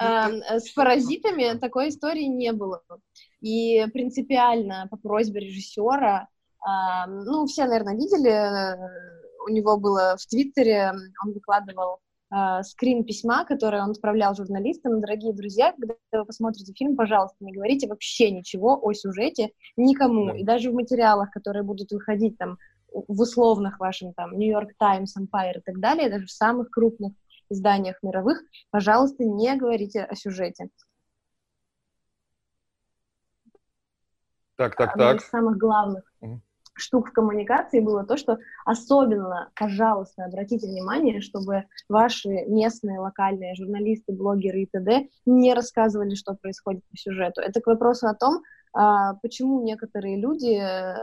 [0.00, 2.82] Э, с паразитами такой истории не было.
[3.40, 6.28] И принципиально по просьбе режиссера,
[7.06, 8.78] ну, все, наверное, видели,
[9.46, 10.92] у него было в Твиттере,
[11.24, 11.98] он выкладывал
[12.34, 15.00] э, скрин письма, которое он отправлял журналистам.
[15.00, 20.26] Дорогие друзья, когда вы посмотрите фильм, пожалуйста, не говорите вообще ничего о сюжете никому.
[20.26, 20.36] Да.
[20.38, 22.58] И даже в материалах, которые будут выходить там
[22.92, 27.12] в условных вашем там Нью-Йорк Таймс, Empire и так далее, даже в самых крупных
[27.50, 30.68] изданиях мировых, пожалуйста, не говорите о сюжете.
[34.56, 35.20] Так, так, Одна так.
[35.20, 36.40] из самых главных угу.
[36.74, 44.12] штук в коммуникации было то, что особенно, пожалуйста, обратите внимание, чтобы ваши местные, локальные журналисты,
[44.12, 45.08] блогеры и т.д.
[45.26, 47.40] не рассказывали, что происходит по сюжету.
[47.40, 48.42] Это к вопросу о том,
[48.72, 50.96] а, почему некоторые люди э,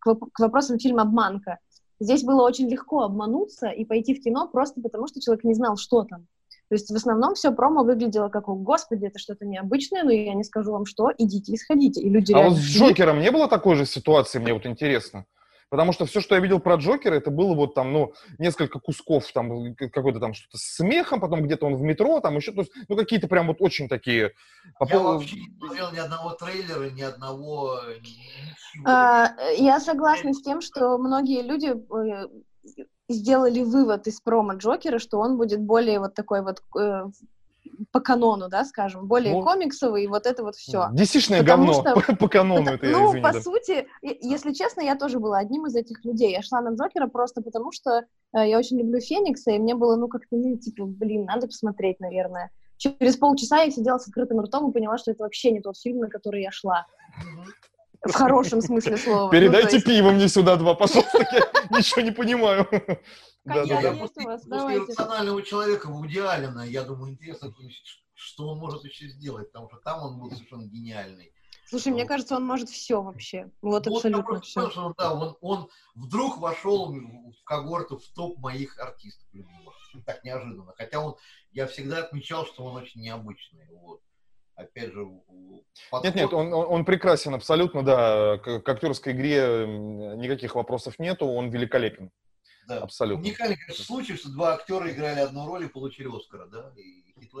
[0.00, 1.58] к вопросам фильма «Обманка»
[2.00, 5.76] Здесь было очень легко обмануться и пойти в кино просто потому, что человек не знал,
[5.76, 6.26] что там.
[6.68, 10.34] То есть в основном все промо выглядело как, о, господи, это что-то необычное, но я
[10.34, 12.00] не скажу вам что, идите и сходите.
[12.02, 15.24] И люди а вот с Джокером не было такой же ситуации, мне вот интересно?
[15.70, 19.30] Потому что все, что я видел про Джокера, это было вот там, ну, несколько кусков,
[19.32, 22.72] там, какой-то там что-то с смехом, потом где-то он в метро, там еще, то есть,
[22.88, 24.32] ну, какие-то прям вот очень такие...
[24.88, 27.80] Я вообще не смотрел ни одного трейлера, ни одного...
[28.86, 32.28] А, я согласна с тем, что многие люди э,
[33.08, 37.06] сделали вывод из промо Джокера, что он будет более вот такой вот э,
[37.92, 40.88] по канону, да, скажем, более ну, комиксовый, и вот это вот все.
[40.92, 43.40] Десишное говно что, по, по канону это, Ну, извини, по да.
[43.40, 46.32] сути, если честно, я тоже была одним из этих людей.
[46.32, 48.04] Я шла на Джокера просто потому, что
[48.34, 52.00] э, я очень люблю Феникса, и мне было, ну, как-то, ну, типа, блин, надо посмотреть,
[52.00, 52.50] наверное.
[52.76, 55.98] Через полчаса я сидела с открытым ртом и поняла, что это вообще не тот фильм,
[55.98, 56.86] на который я шла.
[58.02, 59.24] В хорошем смысле слова.
[59.24, 59.86] Ну, Передайте ну, есть...
[59.86, 62.68] пиво мне сюда два, пожалуйста, я ничего не понимаю.
[63.44, 63.92] Да, да, да.
[63.94, 67.52] После, после рационального человека в идеально, я думаю, интересно,
[68.14, 71.32] что он может еще сделать, потому что там он был совершенно гениальный.
[71.68, 73.50] Слушай, мне кажется, он может все вообще.
[73.60, 74.70] Вот, вот абсолютно все.
[74.70, 79.74] Что, да, он, он вдруг вошел в когорту, в топ моих артистов любимых.
[80.06, 80.72] Так неожиданно.
[80.76, 81.16] Хотя он,
[81.50, 83.66] я всегда отмечал, что он очень необычный.
[83.70, 84.00] Вот.
[84.54, 85.06] Опять же,
[85.90, 86.04] подход...
[86.04, 88.38] Нет, нет, он, он, он прекрасен абсолютно, да.
[88.38, 89.66] К, к актерской игре
[90.16, 92.10] никаких вопросов нету, он великолепен.
[92.68, 92.80] Да.
[92.80, 93.24] Абсолютно.
[93.24, 97.32] Уникальный, конечно, случай, что два актера играли одну роль и получили Оскара, да, и Хит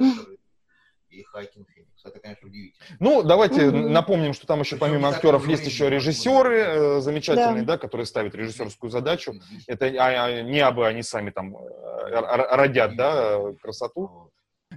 [1.10, 2.04] и Хайкин Феникс.
[2.04, 2.84] Это, конечно, удивительно.
[3.00, 3.88] Ну, давайте mm-hmm.
[3.88, 7.74] напомним, что там еще Причем помимо актеров есть еще режиссеры э, замечательные, да.
[7.74, 9.34] да, которые ставят режиссерскую задачу.
[9.66, 14.30] Это а, а, не абы они сами там э, родят, да, красоту.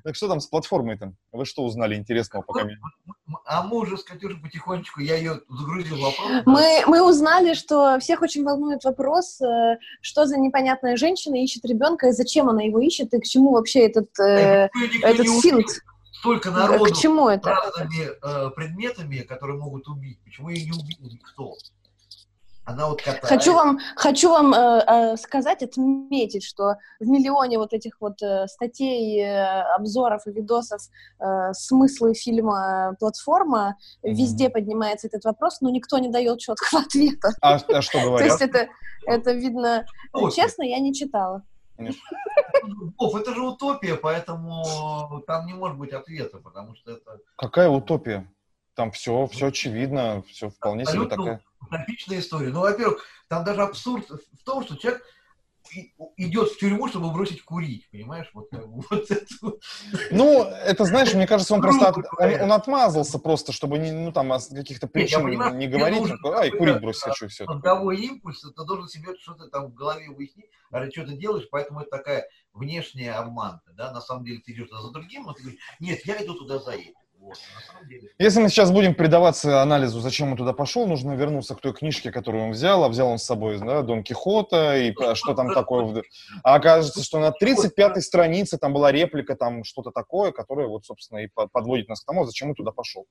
[0.04, 1.14] Так что там с платформой-то?
[1.32, 2.68] Вы что узнали интересного пока?
[3.46, 6.44] А мы уже с Катюшей потихонечку, я ее загрузил вопрос.
[6.46, 12.08] Мы, мы узнали, что всех очень волнует вопрос, э, что за непонятная женщина ищет ребенка,
[12.08, 14.70] и зачем она его ищет, и к чему вообще этот, э,
[15.02, 15.68] этот финт.
[16.12, 17.50] столько народу К чему это?
[17.50, 20.20] разными э, предметами, которые могут убить.
[20.24, 21.56] Почему ее не убил никто?
[22.64, 23.26] Она вот катает.
[23.26, 28.48] Хочу вам, хочу вам э, э, сказать, отметить, что в миллионе вот этих вот э,
[28.48, 30.82] статей, э, обзоров и видосов
[31.20, 34.14] э, смыслы фильма «Платформа» Мгм.
[34.14, 37.32] везде поднимается этот вопрос, но никто не дает четкого ответа.
[37.42, 38.30] А, а что То говорят?
[38.30, 38.68] есть это,
[39.06, 39.86] это видно...
[40.14, 40.36] Утопия.
[40.36, 41.44] Честно, я не читала.
[43.00, 48.32] Вов, это же утопия, поэтому там не может быть ответа, потому что это Какая утопия?
[48.76, 51.42] Там все, все очевидно, все вполне себе такая.
[51.62, 52.50] Утопичная история.
[52.50, 55.04] Ну, во-первых, там даже абсурд в том, что человек
[55.76, 58.30] и- идет в тюрьму, чтобы бросить курить, понимаешь?
[58.34, 59.26] Вот, бы вот это.
[60.10, 64.12] Ну, это, знаешь, мне кажется, он просто от- он, он отмазался просто, чтобы не, ну,
[64.12, 66.00] там, о каких-то причин понимаю, не говорить.
[66.00, 67.46] нужен Ай, какой-то, курить бросить а, хочу, и все.
[67.46, 71.82] мозговой импульс, ты должен себе что-то там в голове выяснить, ради чего ты делаешь, поэтому
[71.82, 75.62] это такая внешняя обманка, да, на самом деле ты идешь за другим, но ты говоришь,
[75.80, 76.94] нет, я иду туда за этим.
[77.22, 77.38] Вот.
[78.18, 82.12] Если мы сейчас будем предаваться анализу, зачем он туда пошел, нужно вернуться к той книжке,
[82.12, 85.54] которую он взял, а взял он с собой да, Дон Кихота, и а, что там
[85.54, 86.04] такое.
[86.44, 91.20] А окажется, что на 35-й странице там была реплика, там что-то такое, которое вот, собственно,
[91.20, 93.06] и по- подводит нас к тому, зачем он туда пошел.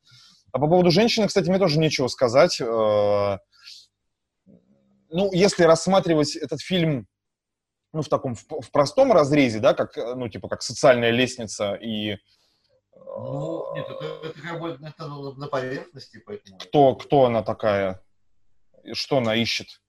[0.52, 2.60] А по поводу женщины, кстати, мне тоже нечего сказать.
[2.60, 3.38] Э,
[5.12, 7.06] Ну, если рассматривать этот фильм
[7.92, 12.18] ну, в таком, в, простом разрезе, да, как, ну, типа, как социальная лестница и
[13.04, 16.58] Ну, нет, это, это как бы это на на поверхности, поэтому...
[16.58, 18.02] кто, кто она такая,
[18.92, 19.80] что она ищет.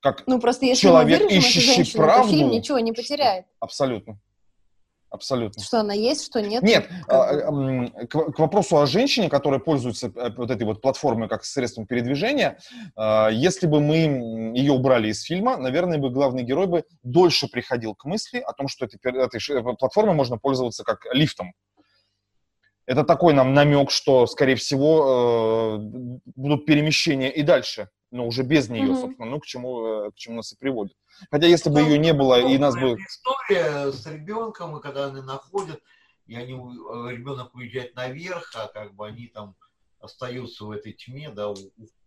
[0.00, 3.46] Как Ну, просто если Человек, мы ищущий женщину, то правду, фильм ничего не потеряет.
[3.60, 4.18] абсолютно.
[5.14, 5.62] Абсолютно.
[5.62, 6.64] Что она есть, что нет.
[6.64, 10.82] Нет, как а, м, к, к вопросу о женщине, которая пользуется э, вот этой вот
[10.82, 12.58] платформой как средством передвижения,
[12.96, 13.94] а, если бы мы
[14.56, 18.66] ее убрали из фильма, наверное, бы главный герой бы дольше приходил к мысли о том,
[18.66, 21.52] что этой, этой платформой можно пользоваться как лифтом.
[22.86, 28.68] Это такой нам намек, что, скорее всего, э, будут перемещения и дальше, но уже без
[28.68, 28.96] нее, Мгм.
[28.96, 30.94] собственно, ну, к чему, э, к чему нас и приводит.
[31.30, 32.96] Хотя, если бы Ну, ее не было, и нас бы...
[32.98, 35.80] История с ребенком, и когда они находят,
[36.26, 39.54] и они, у- э, ребенок уезжает наверх, а как бы они там
[40.00, 41.54] остаются в этой тьме, да, у-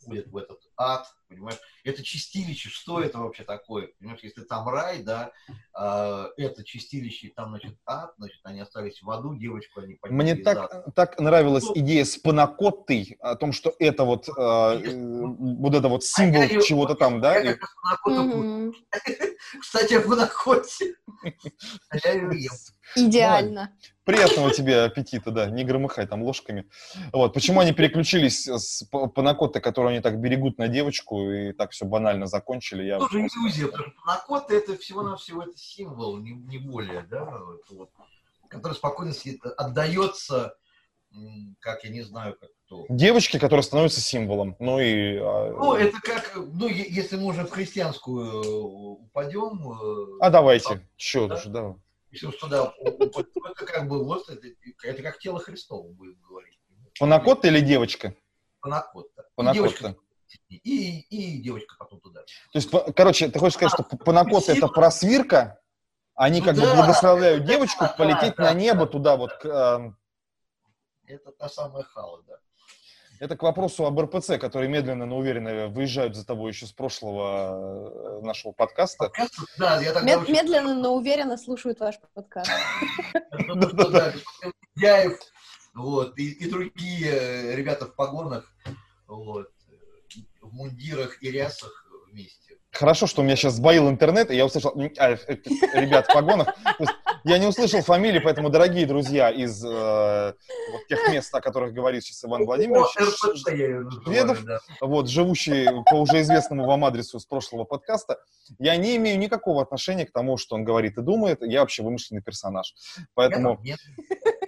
[0.01, 1.59] уходят в этот ад, понимаешь?
[1.83, 3.89] Это чистилище, что это вообще такое?
[3.99, 5.31] Понимаешь, если там рай, да,
[5.73, 10.33] а, это чистилище, и там, значит, ад, значит, они остались в аду, девочку они подняли
[10.33, 11.77] Мне так, так нравилась Ну.
[11.77, 16.61] идея с панакоттой, о том, что это вот, э, э, вот это вот символ А
[16.61, 17.37] чего-то там, да?
[17.37, 17.55] Я и-.
[19.61, 20.95] Кстати, о Панакотте.
[21.89, 22.53] А Я ее ем.
[22.95, 23.73] Идеально.
[24.05, 26.69] Приятного тебе аппетита, да, не громыхай там ложками.
[27.11, 31.85] Вот, почему они переключились с панакотты, которую они так берегут на девочку, и так все
[31.85, 32.99] банально закончили, я...
[32.99, 37.89] тоже иллюзия, потому что Панакотта это всего-навсего это символ, не, не более, да, вот, вот,
[38.49, 39.13] который спокойно
[39.57, 40.55] отдается,
[41.59, 42.85] как я не знаю, как кто.
[42.89, 45.17] Девочки, которые становятся символом, ну и...
[45.17, 50.85] а, Ну, это как, ну, если мы уже в христианскую э, упадем, э, А давайте,
[50.97, 51.35] что Да?
[51.35, 51.75] уже, да.
[52.11, 54.47] если уж туда упадем, это как бы вот, это,
[54.83, 56.59] это как тело Христово, будем говорить.
[56.99, 58.13] Панакотта или девочка?
[58.68, 59.22] Панакотта.
[59.22, 59.63] И Панакотта.
[59.63, 59.95] девочка,
[60.49, 62.22] и, и девочка потом туда.
[62.22, 65.59] То есть, короче, ты хочешь сказать, что п- панакотта это просвирка,
[66.15, 68.53] они Ну как бы да, благословляют да, девочку да, полететь да, на да.
[68.53, 69.97] небо туда вот к, эм,
[71.07, 72.36] Это та самая хала, да.
[73.20, 78.20] Это к вопросу об РПЦ, которые медленно, но уверенно выезжают за тобой еще с прошлого
[78.20, 79.05] э, нашего подкаста.
[79.05, 82.51] Подкаст, Да, я тогда Мед- очень- медленно, но уверенно слушают ваш подкаст.
[85.78, 88.51] вот, и, и другие э, ребята в погонах,
[89.07, 89.49] вот,
[90.41, 92.57] в мундирах и рясах вместе.
[92.71, 95.17] Хорошо, что у меня сейчас сбоил интернет, и я услышал, а, э,
[95.73, 96.49] ребят в погонах.
[97.23, 100.34] Я не услышал фамилии, поэтому, дорогие друзья из э,
[100.71, 102.88] вот тех мест, о которых говорит сейчас Иван Владимирович,
[104.05, 104.43] Шведов?
[104.43, 104.59] да.
[104.82, 108.19] вот, живущий по уже известному вам адресу с прошлого подкаста,
[108.59, 111.41] я не имею никакого отношения к тому, что он говорит и думает.
[111.41, 112.73] Я вообще вымышленный персонаж.
[113.13, 113.80] Поэтому, Я- нет,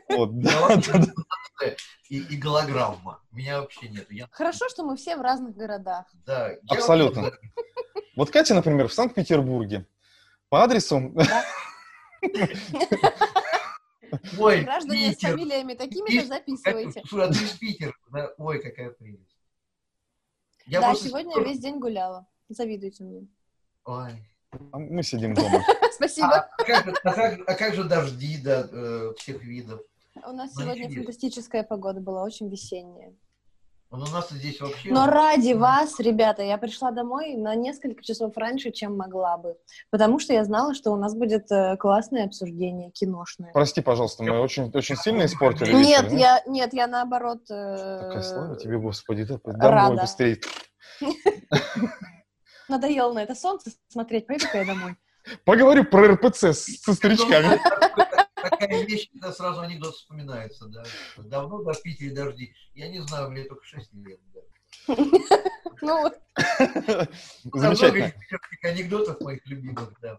[0.09, 1.75] вот, да, вообще да, да.
[2.09, 3.21] и, и голограмма.
[3.31, 4.11] Меня вообще нет.
[4.11, 6.05] Я, Хорошо, что мы все в разных городах.
[6.25, 7.31] да, Абсолютно.
[8.15, 9.85] Вот Катя, например, в Санкт-Петербурге
[10.49, 11.13] по адресу
[14.39, 15.29] Ой, Граждане с Питер.
[15.29, 16.21] фамилиями такими Питер.
[16.23, 17.03] же записывайте.
[17.11, 17.93] А ты?
[18.11, 19.37] Да, Ой, какая прелесть.
[20.67, 22.27] Да, сегодня я весь день гуляла.
[22.49, 23.27] Завидуйте мне.
[23.85, 24.27] Ой.
[24.51, 25.63] а мы сидим дома.
[25.93, 26.49] Спасибо.
[26.57, 28.37] А как, же- а а дожди,
[28.71, 29.81] э, всех видов?
[30.15, 31.03] У нас ну, сегодня интересно.
[31.03, 33.13] фантастическая погода была, очень весенняя.
[33.91, 34.91] Он у нас здесь вообще...
[34.91, 39.57] Но ради вас, ребята, я пришла домой на несколько часов раньше, чем могла бы.
[39.89, 43.51] Потому что я знала, что у нас будет э, классное обсуждение киношное.
[43.51, 47.41] Прости, пожалуйста, мы очень, очень сильно испортили Нет, вечер, я, нет, я наоборот...
[47.49, 50.01] э, Такая слава тебе, Господи, да, домой рада.
[50.01, 50.39] быстрее.
[52.69, 54.97] Надоело на это солнце смотреть, пойду-ка я домой.
[55.45, 57.59] Поговорю про РПЦ с- со старичками.
[58.43, 60.83] Такая вещь, когда сразу анекдот вспоминается, да.
[61.17, 62.53] Давно до Питере дожди.
[62.73, 64.19] Я не знаю, мне только 6 лет.
[64.33, 64.95] Да.
[65.81, 66.19] Ну, вот.
[66.35, 67.07] Там
[67.53, 68.13] Замечательно.
[68.63, 70.17] анекдотов моих любимых, да.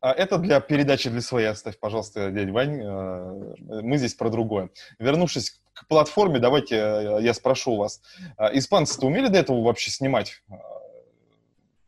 [0.00, 2.80] А это для передачи для своей оставь, пожалуйста, дядя Вань.
[2.80, 4.70] Э, Мы здесь про другое.
[4.98, 8.02] Вернувшись к платформе, давайте э, я спрошу у вас.
[8.36, 10.54] а Испанцы-то умели до этого вообще снимать э,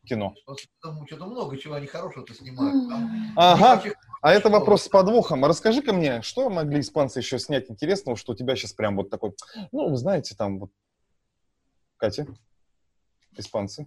[0.06, 0.34] кино?
[0.80, 2.88] Потому что-то много чего они хорошего-то снимают.
[2.88, 5.44] Там Ага, вообще а это вопрос с подвохом.
[5.44, 9.10] А Расскажи-ка мне, что могли испанцы еще снять интересного, что у тебя сейчас прям вот
[9.10, 9.32] такой,
[9.72, 10.70] ну, вы знаете, там вот...
[11.96, 12.26] Катя?
[13.36, 13.86] Испанцы?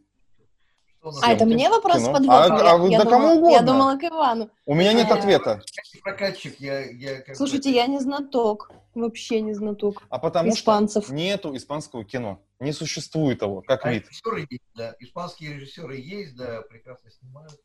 [1.23, 2.05] А это мне вопрос Кино.
[2.05, 2.53] с подвохом?
[2.53, 3.65] А- Я- а вы я да кому думала- Я угодно.
[3.73, 4.49] думала к Ивану.
[4.67, 5.61] У меня нет Э, ответа.
[5.93, 8.71] Я прокатчик, я, я как бы- Слушайте, я не знаток.
[8.93, 10.03] Вообще не знаток.
[10.09, 11.05] А потому Испанцев.
[11.05, 12.39] что нету испанского кино.
[12.59, 14.03] Не существует его, как А вид.
[14.09, 14.95] режиссеры есть, да.
[14.99, 17.59] Испанские режиссеры есть, да, прекрасно снимают.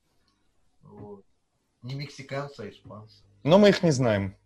[0.83, 1.23] Вот.
[1.87, 3.23] Не мексиканцы, а испанцы.
[3.45, 4.37] Но мы их не знаем.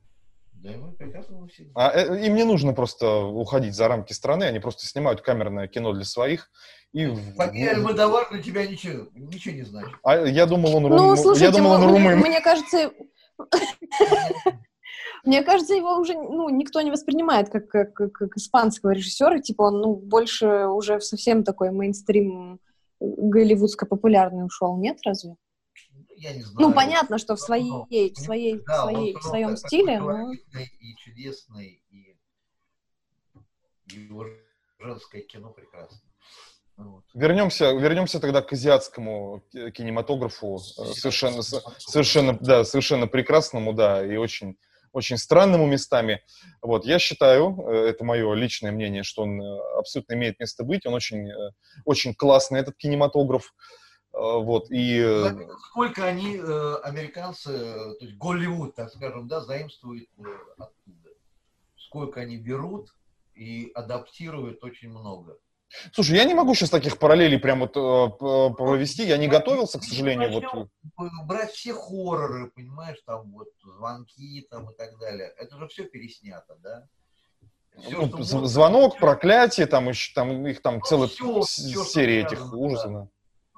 [0.53, 4.45] Да, и мы прекрасно все А э, им не нужно просто уходить за рамки страны,
[4.45, 6.51] они просто снимают камерное кино для своих.
[6.93, 9.95] И Потеря Альмодовар для тебя ничего, ничего не значит.
[10.03, 12.19] А я думал, он, Ну, рум- я слушайте, думал, он мне, румын.
[12.19, 12.93] мне кажется,
[15.25, 19.41] мне кажется, его уже ну, никто не воспринимает как, как, как- испанского режиссера.
[19.41, 22.61] Типа он ну, больше уже совсем такой мейнстрим
[23.01, 25.37] голливудско-популярный ушел, нет, разве?
[26.21, 26.69] Я не знаю.
[26.69, 29.69] Ну, понятно, что в Ну, своей, в своей, в Да, он своей, в своем такой
[29.69, 30.33] стиле, но...
[30.33, 32.17] и чудесный, и,
[33.87, 34.27] его
[34.79, 35.99] женское кино прекрасно.
[36.77, 37.05] Вот.
[37.15, 44.17] Вернемся, вернемся тогда к азиатскому ки- кинематографу, э, совершенно, совершенно, да, совершенно прекрасному, да, и
[44.17, 44.57] очень,
[44.93, 46.23] очень странному местами.
[46.61, 50.85] Вот, я считаю, э, это мое личное мнение, что он э, абсолютно имеет место быть,
[50.87, 51.31] он очень,
[51.87, 53.55] очень классный, этот кинематограф.
[54.13, 54.99] Э, Вот, и...
[54.99, 60.23] э, Сколько они, э, американцы, э, то есть Голливуд, так скажем, да, заимствуют э,
[60.59, 61.11] оттуда.
[61.77, 62.95] Сколько они берут
[63.35, 65.39] и адаптируют очень много.
[65.93, 69.85] Слушай, я не могу сейчас таких параллелей прям вот э, провести, я не готовился, к
[69.85, 70.43] сожалению, вот...
[70.43, 70.69] Начнем
[71.27, 75.33] Брать все хорроры, понимаешь, там вот звонки там и так далее.
[75.39, 76.89] Это же все переснято, да?
[77.79, 79.01] Всё, ну, звонок, всё.
[79.01, 82.93] проклятие, там еще там их там целая всё, с- всё, что серия этих ужасов.
[82.93, 83.09] да.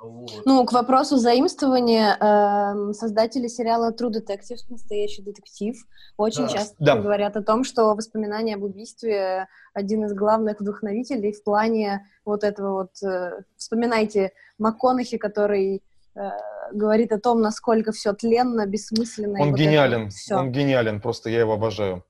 [0.03, 0.43] Вот.
[0.45, 5.77] Ну, к вопросу заимствования, эм, создатели сериала True Detective, настоящий детектив,
[6.17, 6.49] очень Да.
[6.53, 6.97] часто Да.
[6.97, 12.73] говорят о том, что воспоминания об убийстве один из главных вдохновителей в плане вот этого
[12.83, 13.03] вот...
[13.09, 15.83] э, вспоминайте МакКонахи, который
[16.17, 16.31] э,
[16.73, 19.37] говорит о том, насколько все тленно, бессмысленно.
[19.39, 22.05] и Он вот гениален, вот он гениален, просто я его обожаю.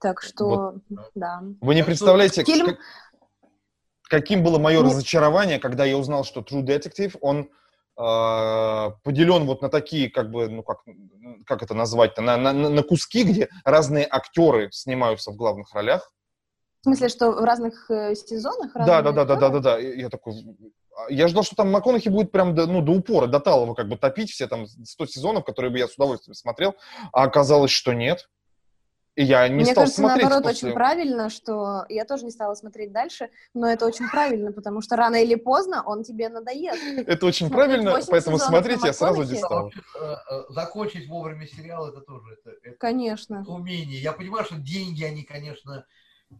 [0.00, 0.74] Так что,
[1.14, 1.42] да.
[1.60, 2.78] Вы не представляете, фильм- как-
[4.12, 7.48] каким было мое Ну- разочарование, когда я узнал, что True Detective, он
[7.96, 10.80] э, поделен вот на такие, как бы, ну как,
[11.46, 16.12] как это назвать-то, на, на, на куски, где разные актеры снимаются в главных ролях.
[16.82, 18.72] В смысле, что в разных э, сезонах?
[18.74, 19.78] Да, да, да, да, да, да, да.
[19.78, 20.34] Я такой,
[20.94, 23.88] а, я ждал, что там МакКонахи будет прям до, ну, до упора, до талого как
[23.88, 26.74] бы топить все там 100 сезонов, которые бы я с удовольствием смотрел,
[27.12, 28.28] а оказалось, что нет.
[29.14, 32.30] И я не Мне стал кажется, смотреть наоборот, после- очень правильно, что я тоже не
[32.30, 36.80] стала смотреть дальше, но это очень правильно, потому что рано или поздно он тебе надоест.
[37.06, 39.70] Это очень правильно, поэтому смотреть я сразу не стал.
[40.00, 43.44] Э, э, Закончить вовремя сериал это тоже это, это Конечно.
[43.46, 44.00] умение.
[44.00, 45.84] Я понимаю, что деньги, они, конечно,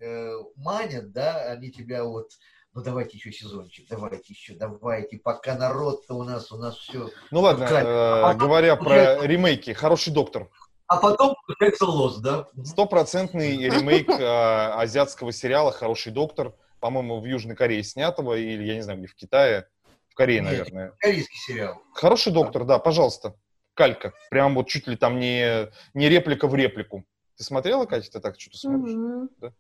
[0.01, 2.31] э, манят, да, они тебя вот,
[2.73, 7.11] ну давайте еще сезончик, давайте еще, давайте, пока народ-то у нас, у нас все.
[7.31, 10.49] Ну ладно, э, а говоря про ремейки, «Хороший доктор».
[10.93, 12.49] А потом получается лос, да?
[12.65, 18.83] Стопроцентный ремейк э, азиатского сериала «Хороший доктор», по-моему, в Южной Корее снятого, или, я не
[18.83, 19.69] знаю, где, в Китае,
[20.11, 20.51] в Корее, Нет.
[20.51, 20.93] наверное.
[20.99, 21.81] Корейский сериал.
[21.95, 23.35] «Хороший доктор», да, пожалуйста,
[23.73, 24.13] калька.
[24.29, 27.07] Прям вот чуть ли там не, не реплика в реплику.
[27.39, 28.93] Ты смотрела, Катя, ты так что-то смотришь?
[28.93, 29.31] Мгм.
[29.39, 29.53] Да?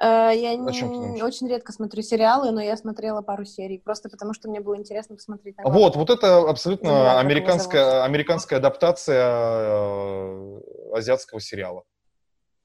[0.00, 4.48] Э, Я не- очень редко смотрю сериалы, но я смотрела пару серий, просто потому что
[4.48, 10.60] мне было интересно посмотреть на Вот, вот это абсолютно его американская, американская адаптация э,
[10.94, 11.84] азиатского сериала.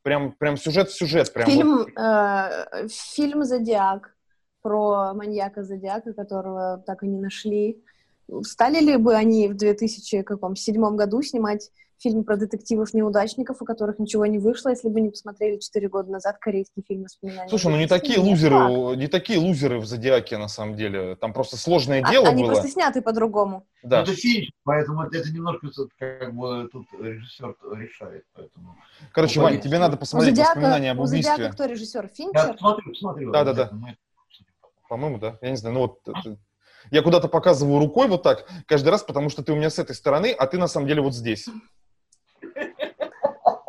[0.03, 1.33] Прям, прям сюжет в сюжет.
[1.33, 1.53] Прям вот.
[1.53, 4.15] Фильм, э, фильм «Зодиак»
[4.61, 7.83] про маньяка Зодиака, которого так и не нашли.
[8.43, 14.37] Стали ли бы они в 2007 году снимать фильм про детективов-неудачников, у которых ничего не
[14.39, 17.49] вышло, если бы не посмотрели четыре года назад корейский фильм «Воспоминания».
[17.49, 18.97] Слушай, ну не такие Нет, лузеры, факт.
[18.97, 21.15] не такие лузеры в «Зодиаке» на самом деле.
[21.15, 22.51] Там просто сложное А- дело Они было.
[22.51, 23.65] просто сняты по-другому.
[23.83, 24.03] Да.
[24.03, 28.23] Это фильм, поэтому это, немножко тут, как бы тут режиссер решает.
[28.33, 28.75] Поэтому.
[29.11, 31.53] Короче, Ну, Вань, тебе надо посмотреть воспоминания Зодиака, об у Зодиака убийстве.
[31.53, 32.03] кто режиссер?
[32.03, 32.57] Я Финчер?
[32.59, 33.31] смотрю, смотрю.
[33.31, 33.71] Да-да-да.
[34.89, 35.37] По-моему, да.
[35.41, 36.37] Я не знаю, ну вот это-
[36.91, 39.95] я куда-то показываю рукой вот так каждый раз, потому что ты у меня с этой
[39.95, 41.47] стороны, а ты на самом деле вот здесь.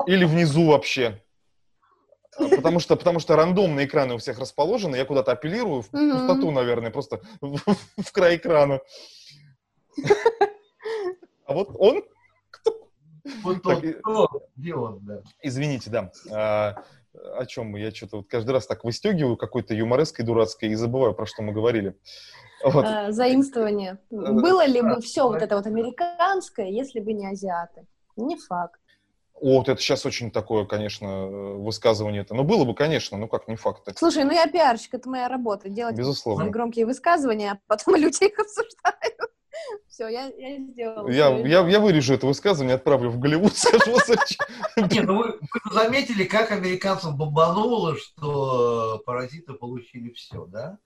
[0.09, 1.23] Или внизу вообще.
[2.39, 6.91] Потому что, потому что рандомные экраны у всех расположены, я куда-то апеллирую в пустоту, наверное,
[6.91, 7.59] просто в,
[7.99, 8.81] в край экрана.
[11.45, 12.05] А вот он,
[13.43, 14.29] Вот Так, он, и- кто?
[14.57, 15.23] Да.
[15.43, 16.83] извините, да, а,
[17.37, 17.81] о чем мы?
[17.81, 21.53] Я что-то вот каждый раз так выстегиваю какой-то юмореской дурацкой и забываю, про что мы
[21.53, 21.95] говорили.
[22.65, 22.85] Вот.
[22.85, 23.99] Э, заимствование.
[24.11, 27.87] Было ли бы все вот это вот американское, если бы не азиаты?
[28.17, 28.78] Не факт.
[29.41, 32.35] О, вот это сейчас очень такое, конечно, э, высказывание это.
[32.35, 33.89] Ну, было бы, конечно, ну как, не факт.
[33.97, 36.51] Слушай, ну я пиарщик, это моя работа, делать Безусловно.
[36.51, 39.33] громкие высказывания, а потом люди их обсуждают.
[39.89, 41.09] Все, я, я сделала.
[41.09, 43.97] Я, я, я вырежу это высказывание, отправлю в Голливуд, скажу,
[44.77, 50.79] Не, ну вы, вы заметили, как американцам бомбануло, что паразиты получили все, да?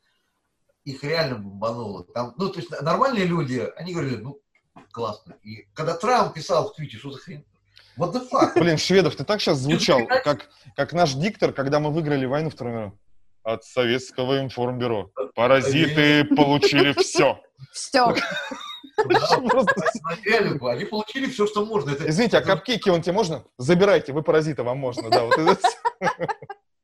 [0.84, 2.04] Их реально бомбануло.
[2.04, 4.40] Там, ну, то есть нормальные люди, они говорили, ну,
[4.90, 5.36] классно.
[5.42, 7.44] И когда Трамп писал в Твите, что за хрень?
[7.98, 8.58] What the fuck?
[8.58, 12.74] Блин, Шведов, ты так сейчас звучал, как, как наш диктор, когда мы выиграли войну Вторую
[12.74, 12.98] мировую.
[13.44, 15.10] От советского информбюро.
[15.34, 17.40] Паразиты получили все.
[17.72, 18.14] Все.
[19.04, 19.38] Да,
[20.24, 21.96] реально, они получили все, что можно.
[22.06, 23.42] Извините, а капкейки вон тебе можно?
[23.56, 25.08] Забирайте, вы паразиты, вам можно.
[25.10, 25.28] Да,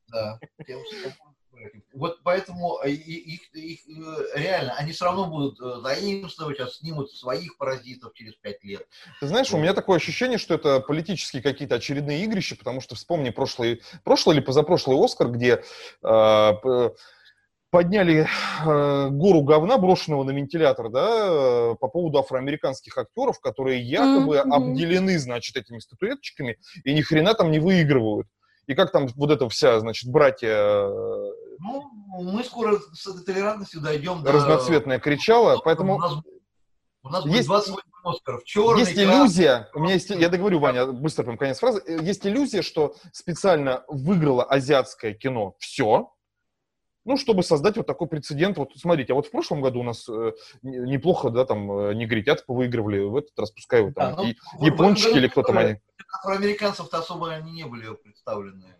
[0.09, 0.40] Да.
[1.92, 7.11] Вот поэтому и- их, их, э, реально, они все равно будут э, заимствовать, сейчас снимут
[7.12, 8.86] своих паразитов через пять лет.
[9.20, 13.30] Ты знаешь, у меня такое ощущение, что это политические какие-то очередные игрища, потому что вспомни
[13.30, 15.62] прошлый, прошлый или позапрошлый Оскар, где
[16.02, 16.52] э,
[17.70, 18.26] подняли
[18.64, 24.52] э, гору говна, брошенного на вентилятор, да, по поводу афроамериканских актеров, которые якобы Мгм.
[24.52, 28.26] обделены, значит, этими статуэточками и ни хрена там не выигрывают.
[28.68, 30.86] И как там вот эта вся, значит, братья
[31.58, 31.90] Ну,
[32.20, 34.30] мы скоро с этой толерантностью дойдем до...
[34.30, 36.12] разноцветная кричала, У поэтому нас,
[37.02, 38.44] у нас будет Есть- 28 Оскаров.
[38.44, 42.62] Черный, есть иллюзия, у меня есть, я договорю, Ваня, быстро прям конец фразы, есть иллюзия,
[42.62, 46.12] что специально выиграло азиатское кино все,
[47.09, 48.59] ну, чтобы создать вот такой прецедент.
[48.59, 50.32] Вот смотрите, а вот в прошлом году у нас э,
[50.62, 54.28] не- неплохо, да, там, э, негритят повыигрывали, в этот раз пускай вот там Да, ну,
[54.28, 55.80] и- в- в япончики или кто там они.
[56.12, 58.76] Афроамериканцев-то особо они не были представлены.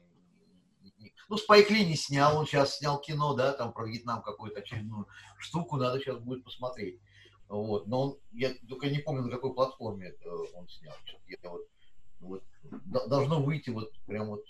[1.31, 5.07] Ну, Спайк Ли не снял, он сейчас снял кино, да, там про Вьетнам какую-то очередную
[5.39, 7.01] штуку, надо сейчас будет посмотреть.
[7.49, 10.95] Вот, но он, я только не помню, на какой платформе это он снял.
[11.26, 11.62] Я вот,
[12.21, 12.43] вот,
[13.07, 14.45] должно выйти вот прям вот.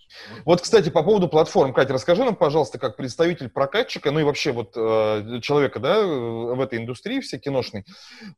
[0.45, 4.53] Вот, кстати, по поводу платформ, Катя, расскажи нам, пожалуйста, как представитель прокатчика, ну и вообще
[4.53, 7.85] вот э, человека, да, э, в этой индустрии все киношной,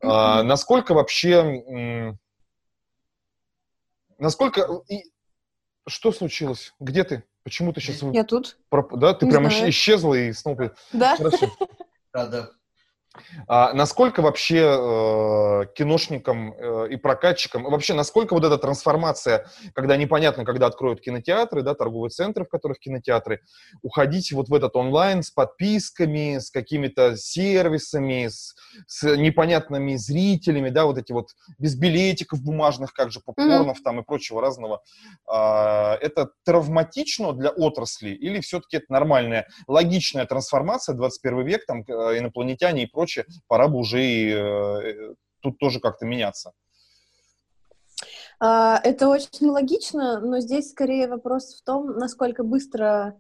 [0.03, 2.19] а, насколько вообще, м,
[4.19, 5.11] насколько, и-
[5.89, 6.75] что случилось?
[6.79, 7.25] Где ты?
[7.43, 8.59] Почему ты сейчас, Я тут.
[8.93, 9.71] да, ты не прям знаю.
[9.71, 10.75] исчезла и снова...
[10.93, 11.17] Да?
[11.17, 11.47] Хорошо.
[12.13, 12.51] Да, да.
[13.49, 20.45] А насколько вообще э, киношникам э, и прокатчикам, вообще насколько вот эта трансформация, когда непонятно,
[20.45, 23.41] когда откроют кинотеатры, да, торговые центры, в которых кинотеатры,
[23.83, 28.55] уходить вот в этот онлайн с подписками, с какими-то сервисами, с,
[28.87, 34.05] с непонятными зрителями, да, вот эти вот без билетиков бумажных, как же попкорнов там и
[34.05, 34.83] прочего разного.
[35.27, 42.19] А, это травматично для отрасли или все-таки это нормальная, логичная трансформация, 21 век, там э,
[42.19, 43.00] инопланетяне и прочее,
[43.49, 46.53] пора бы уже и, э, тут тоже как-то меняться.
[48.39, 53.19] А, Это очень логично, но здесь скорее вопрос в том, насколько быстро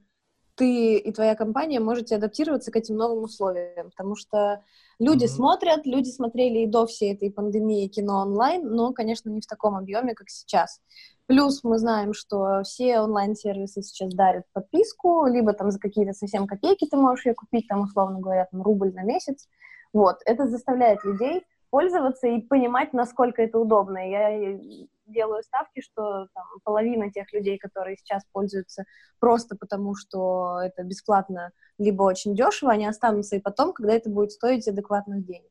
[0.57, 4.63] ты и твоя компания можете адаптироваться к этим новым условиям, потому что
[4.99, 5.31] люди Мгм.
[5.33, 9.77] смотрят, люди смотрели и до всей этой пандемии кино онлайн, но, конечно, не в таком
[9.77, 10.81] объеме, как сейчас.
[11.27, 16.87] Плюс мы знаем, что все онлайн-сервисы сейчас дарят подписку, либо там за какие-то совсем копейки
[16.87, 19.49] ты можешь ее купить, там, условно говоря, там, рубль на месяц.
[19.93, 23.99] Вот, это заставляет людей пользоваться и понимать, насколько это удобно.
[23.99, 24.59] Я
[25.07, 28.85] делаю ставки, что там, половина тех людей, которые сейчас пользуются
[29.19, 34.33] просто потому, что это бесплатно, либо очень дешево, они останутся и потом, когда это будет
[34.33, 35.51] стоить адекватных денег.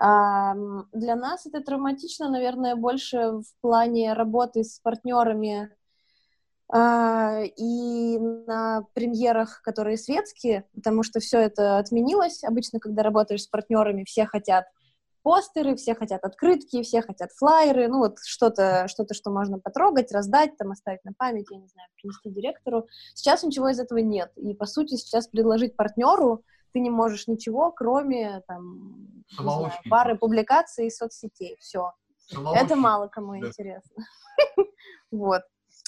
[0.00, 0.54] А,
[0.92, 5.70] Для нас это травматично, наверное, больше в плане работы с партнерами
[6.74, 12.42] и на премьерах, которые светские, потому что все это отменилось.
[12.44, 14.64] Обычно, когда работаешь с партнерами, все хотят
[15.22, 20.56] постеры, все хотят открытки, все хотят флайеры, ну вот что-то, что-то, что можно потрогать, раздать,
[20.56, 22.86] там оставить на память, я не знаю, принести директору.
[23.14, 24.32] Сейчас ничего из этого нет.
[24.36, 26.42] И, по сути, сейчас предложить партнеру
[26.72, 31.56] ты не можешь ничего, кроме там, знаю, пары публикаций и соцсетей.
[31.60, 31.92] Все.
[32.54, 33.48] Это мало кому да.
[33.48, 34.04] интересно.
[35.10, 35.42] вот.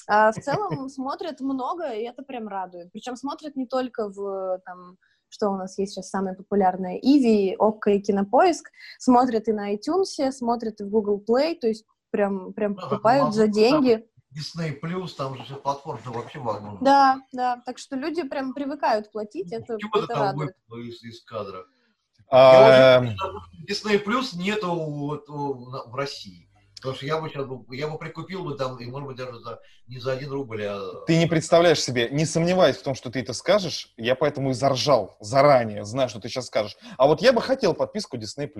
[0.07, 2.91] А в целом смотрят много, и это прям радует.
[2.91, 4.97] Причем смотрят не только в там,
[5.29, 10.31] что у нас есть сейчас самое популярное, Иви, Окко и Кинопоиск, смотрят и на iTunes,
[10.31, 14.07] смотрят и в Google Play, то есть прям, прям ну, покупают за деньги.
[14.33, 16.77] Disney Plus, там же платформа вообще вагон.
[16.81, 20.55] Да, да, так что люди прям привыкают платить, это, Чего это радует.
[20.71, 21.65] Из, из кадра.
[22.29, 22.97] А...
[22.97, 23.15] Эм.
[23.69, 26.44] Disney Plus нету вот, в России.
[26.85, 29.59] Потому что я бы сейчас я бы прикупил бы там, и может быть даже за,
[29.87, 31.03] не за один рубль, а...
[31.07, 34.53] Ты не представляешь себе, не сомневаюсь в том, что ты это скажешь, я поэтому и
[34.53, 36.77] заржал заранее, знаю, что ты сейчас скажешь.
[36.97, 38.51] А вот я бы хотел подписку Disney+.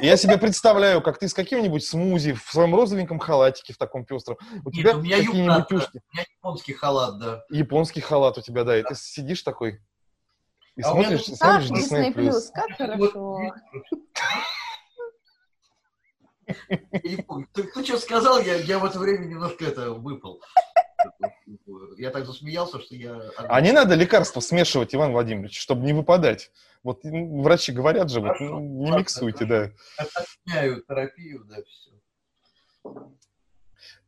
[0.00, 4.36] Я себе представляю, как ты с каким-нибудь смузи в своем розовеньком халатике в таком пестром.
[4.64, 6.02] У Нет, тебя у меня какие-нибудь ушки.
[6.10, 7.44] У меня японский халат, да.
[7.48, 8.76] Японский халат у тебя, да.
[8.76, 9.80] И ты сидишь такой
[10.74, 12.14] и а смотришь, смотришь Disney+.
[12.14, 12.50] Disney+.
[12.54, 13.38] Как хорошо.
[16.68, 20.42] Ты, ты что сказал, я, я в это время немножко это выпал.
[21.96, 23.20] Я так засмеялся, что я...
[23.36, 26.50] А не надо лекарства смешивать, Иван Владимирович, чтобы не выпадать.
[26.82, 29.70] Вот врачи говорят же, вот, ну, не ладно, миксуйте, да.
[29.96, 31.90] Отменяю терапию, да, все.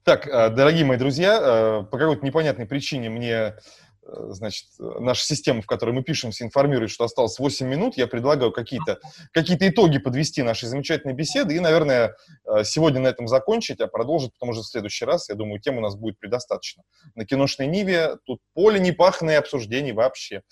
[0.03, 3.59] Так, а, дорогие мои друзья, а, по какой-то непонятной причине мне Э,
[4.07, 9.00] значит, наша система, в которой мы пишемся, информирует, что осталось 8 минут, я предлагаю какие-то
[9.32, 14.32] какие итоги подвести нашей замечательной беседы и, наверное, э, сегодня на этом закончить, а продолжить
[14.32, 15.28] потом уже в следующий раз.
[15.28, 16.82] Я думаю, тем у нас будет предостаточно.
[17.14, 20.42] На киношной Ниве тут поле непаханное обсуждений вообще.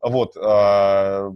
[0.00, 0.36] Вот.
[0.36, 1.30] А,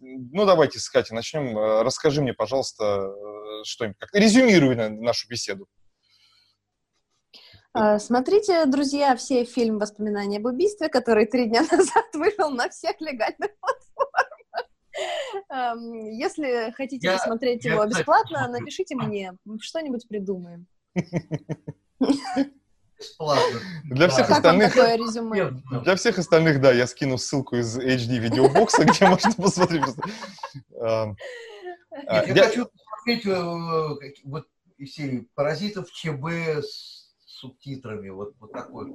[0.00, 1.56] ну, давайте с Катей начнем.
[1.82, 5.66] Расскажи мне, пожалуйста, э, что-нибудь, резюмируй нашу беседу.
[7.76, 13.00] А, смотрите, друзья, все фильм «Воспоминания об убийстве», который три дня назад вышел на всех
[13.00, 14.28] легальных платформах.
[16.12, 20.68] Если хотите я, посмотреть я, его бесплатно, напишите мне, что-нибудь придумаем.
[22.96, 23.60] Бесплатно.
[23.86, 24.72] Для всех как остальных...
[25.82, 29.82] Для всех остальных, да, я скину ссылку из HD видеобокса, где можно посмотреть.
[30.80, 31.12] А,
[32.06, 34.46] я хочу посмотреть э, вот
[34.78, 37.03] из серии «Паразитов ЧБ» с
[37.34, 38.86] субтитрами, вот, вот такой.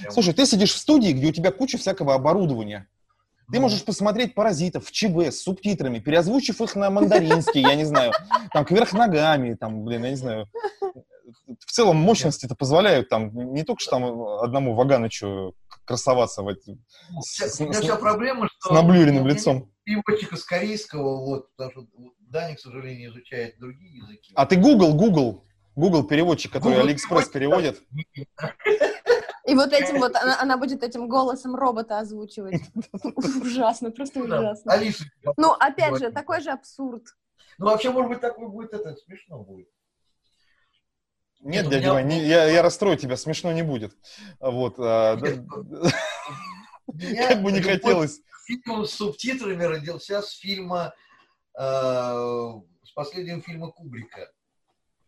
[0.00, 0.12] Прям...
[0.12, 2.88] Слушай, ты сидишь в студии, где у тебя куча всякого оборудования.
[3.52, 8.12] Ты можешь посмотреть «Паразитов» в ЧБ с субтитрами, переозвучив их на мандаринский, я не знаю,
[8.52, 10.48] там, кверх ногами, там, блин, я не знаю.
[11.60, 16.76] В целом мощности это позволяют там не только что там одному Ваганычу красоваться в эти,
[17.20, 19.70] с, у меня вся проблема, что с наблюренным лицом.
[19.84, 21.86] Переводчика с корейского, вот, потому что
[22.18, 24.32] Даня, к сожалению, изучает другие языки.
[24.34, 25.44] А ты Google, Google,
[25.76, 27.82] Google переводчик, который Google Алиэкспресс переводит.
[29.46, 32.62] И вот этим вот, она, она будет этим голосом робота озвучивать.
[33.14, 34.72] Ужасно, просто ужасно.
[34.72, 35.04] Алиса.
[35.36, 37.04] Ну, опять же, такой же абсурд.
[37.58, 39.68] Ну, вообще, может быть, такой будет, это смешно будет.
[41.40, 43.96] Нет, дядя Вань, не, я, я расстрою тебя, смешно не будет.
[44.40, 44.74] Вот.
[44.78, 45.28] А, да,
[47.28, 48.20] как бы не хотелось.
[48.46, 50.92] Фильм с субтитрами родился с фильма,
[51.56, 54.32] э, с последнего фильма Кубрика.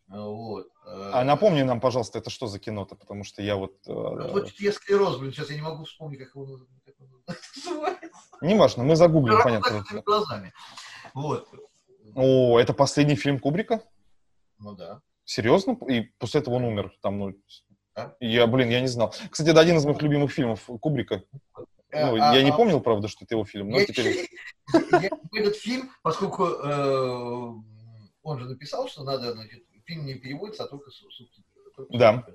[0.09, 0.67] Вот.
[0.85, 3.79] Э, а напомни нам, пожалуйста, это что за кино-то, потому что я вот...
[3.83, 8.09] Творческий склероз, блин, сейчас я не могу вспомнить, как его называется.
[8.41, 9.83] Не важно, мы загуглим, понятно.
[10.05, 10.53] глазами.
[11.13, 11.47] Вот.
[12.15, 13.83] О, это последний фильм Кубрика?
[14.57, 15.01] Ну да.
[15.25, 15.77] Серьезно?
[15.87, 16.91] И после этого он умер?
[17.01, 17.33] Там, ну,
[17.95, 18.15] а?
[18.19, 19.13] Я, блин, я не знал.
[19.29, 21.23] Кстати, это один из моих любимых фильмов Кубрика.
[21.91, 24.27] Ну, а, я а, не помнил, правда, что это его фильм, но я, теперь...
[24.73, 27.53] Я, этот фильм, поскольку э,
[28.21, 31.43] он же написал, что надо, значит, фильм не переводится, а только субтитры.
[31.89, 32.25] Да.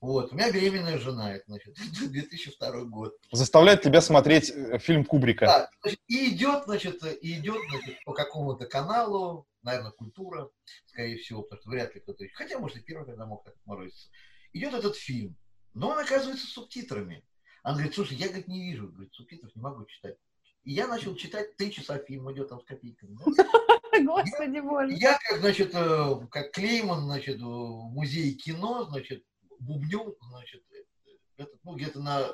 [0.00, 1.74] Вот, у меня беременная жена, это, значит,
[2.10, 3.16] 2002 год.
[3.32, 5.46] Заставляет тебя смотреть э, фильм Кубрика.
[5.46, 10.50] Да, значит, и идет, значит, и идет, значит, по какому-то каналу, наверное, культура,
[10.86, 14.08] скорее всего, потому что вряд ли кто-то, хотя, может, и первый когда мог так морозиться.
[14.52, 15.36] Идет этот фильм,
[15.74, 17.24] но он оказывается с субтитрами.
[17.64, 20.16] Она говорит, слушай, я, говорит, не вижу, говорит, субтитров не могу читать.
[20.62, 23.18] И я начал читать три часа фильм, идет там с копейками.
[23.36, 23.77] Да?
[24.04, 24.94] Господи боже.
[24.94, 29.22] Я, как, значит, э, как Клейман, значит, в музее кино, значит,
[29.58, 32.28] бубню, значит, э, этот, ну, где-то на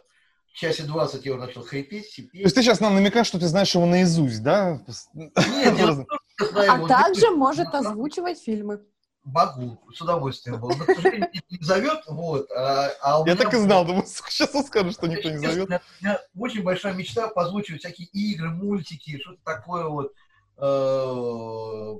[0.54, 2.32] часе 20 я уже начал хрипеть, сипеть.
[2.42, 4.80] То есть ты сейчас нам намекаешь, что ты знаешь его наизусть, да?
[5.12, 8.80] Нет, я А также может озвучивать фильмы.
[9.24, 10.68] Могу, с удовольствием был.
[10.68, 12.46] Но, к сожалению, не зовет, вот.
[12.52, 15.66] А, а Я так и знал, думаю, сейчас он скажет, что никто не зовет.
[15.68, 20.12] У меня очень большая мечта позвучивать всякие игры, мультики, что-то такое вот
[20.56, 21.94] да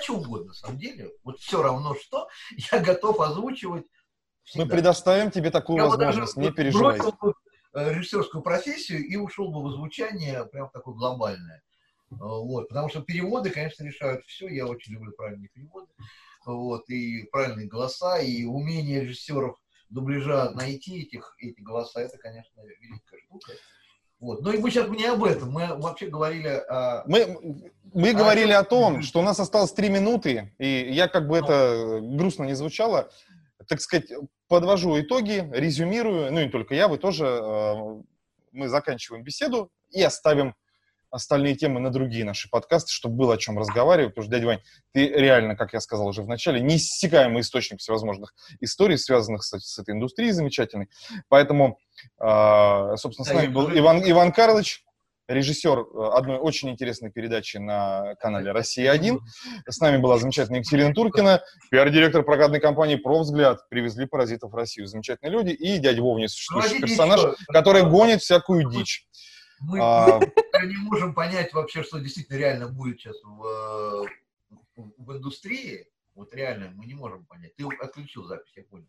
[0.00, 1.10] что угодно, на самом деле.
[1.24, 2.28] Вот все равно что,
[2.72, 3.86] я готов озвучивать.
[4.54, 6.98] Мы предоставим тебе такую я возможность, даже не переживай.
[6.98, 7.34] бросил бы
[7.74, 11.62] э, режиссерскую профессию и ушел бы в озвучание прям такое глобальное.
[12.10, 14.48] Э, Вот, потому что переводы, конечно, решают все.
[14.48, 15.88] Я очень люблю правильные переводы.
[16.44, 19.56] Вот, и правильные голоса, и умение режиссеров
[19.90, 23.52] дубляжа найти этих, эти голоса, это, конечно, великая штука.
[24.22, 24.40] Вот.
[24.40, 25.50] Но и мы сейчас не об этом.
[25.50, 27.02] Мы вообще говорили о...
[27.06, 27.60] Мы,
[27.92, 31.36] мы А говорили о том, что у нас осталось три минуты, и я как бы
[31.36, 33.10] это грустно не звучало,
[33.66, 34.12] так сказать,
[34.46, 38.02] подвожу итоги, резюмирую, ну и не только я, вы тоже, э,
[38.52, 40.54] мы заканчиваем беседу и оставим
[41.12, 44.60] остальные темы на другие наши подкасты, чтобы было о чем разговаривать, потому что, дядя Вань,
[44.92, 49.78] ты реально, как я сказал уже в начале, неиссякаемый источник всевозможных историй, связанных с, с
[49.78, 50.88] этой индустрией замечательной.
[51.28, 51.78] Поэтому,
[52.18, 54.84] э, собственно, с нами был Иван, Иван Карлович,
[55.28, 59.18] режиссер э, одной очень интересной передачи на канале «Россия-1».
[59.68, 63.68] С нами была замечательная Екатерина Туркина, пиар-директор прокатной компании «Провзгляд».
[63.68, 64.86] Привезли паразитов в Россию.
[64.86, 65.50] Замечательные люди.
[65.50, 69.06] И дядя Вов, несуществующий Проводите персонаж, который гонит всякую дичь.
[69.62, 70.18] Мы, А,
[70.60, 74.06] мы не можем понять вообще, что действительно реально будет сейчас в,
[74.76, 75.86] в- индустрии.
[76.14, 77.54] Вот реально мы не можем понять.
[77.56, 78.86] Ты отключил запись, я понял.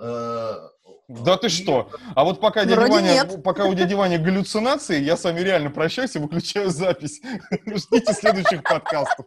[0.00, 0.68] Э,
[1.08, 1.90] Да ты что?
[2.14, 6.14] А вот пока, дядя Ваня, пока у дяди Вани галлюцинации, я с вами реально прощаюсь
[6.16, 7.20] и выключаю запись.
[7.66, 9.26] Ждите следующих подкастов.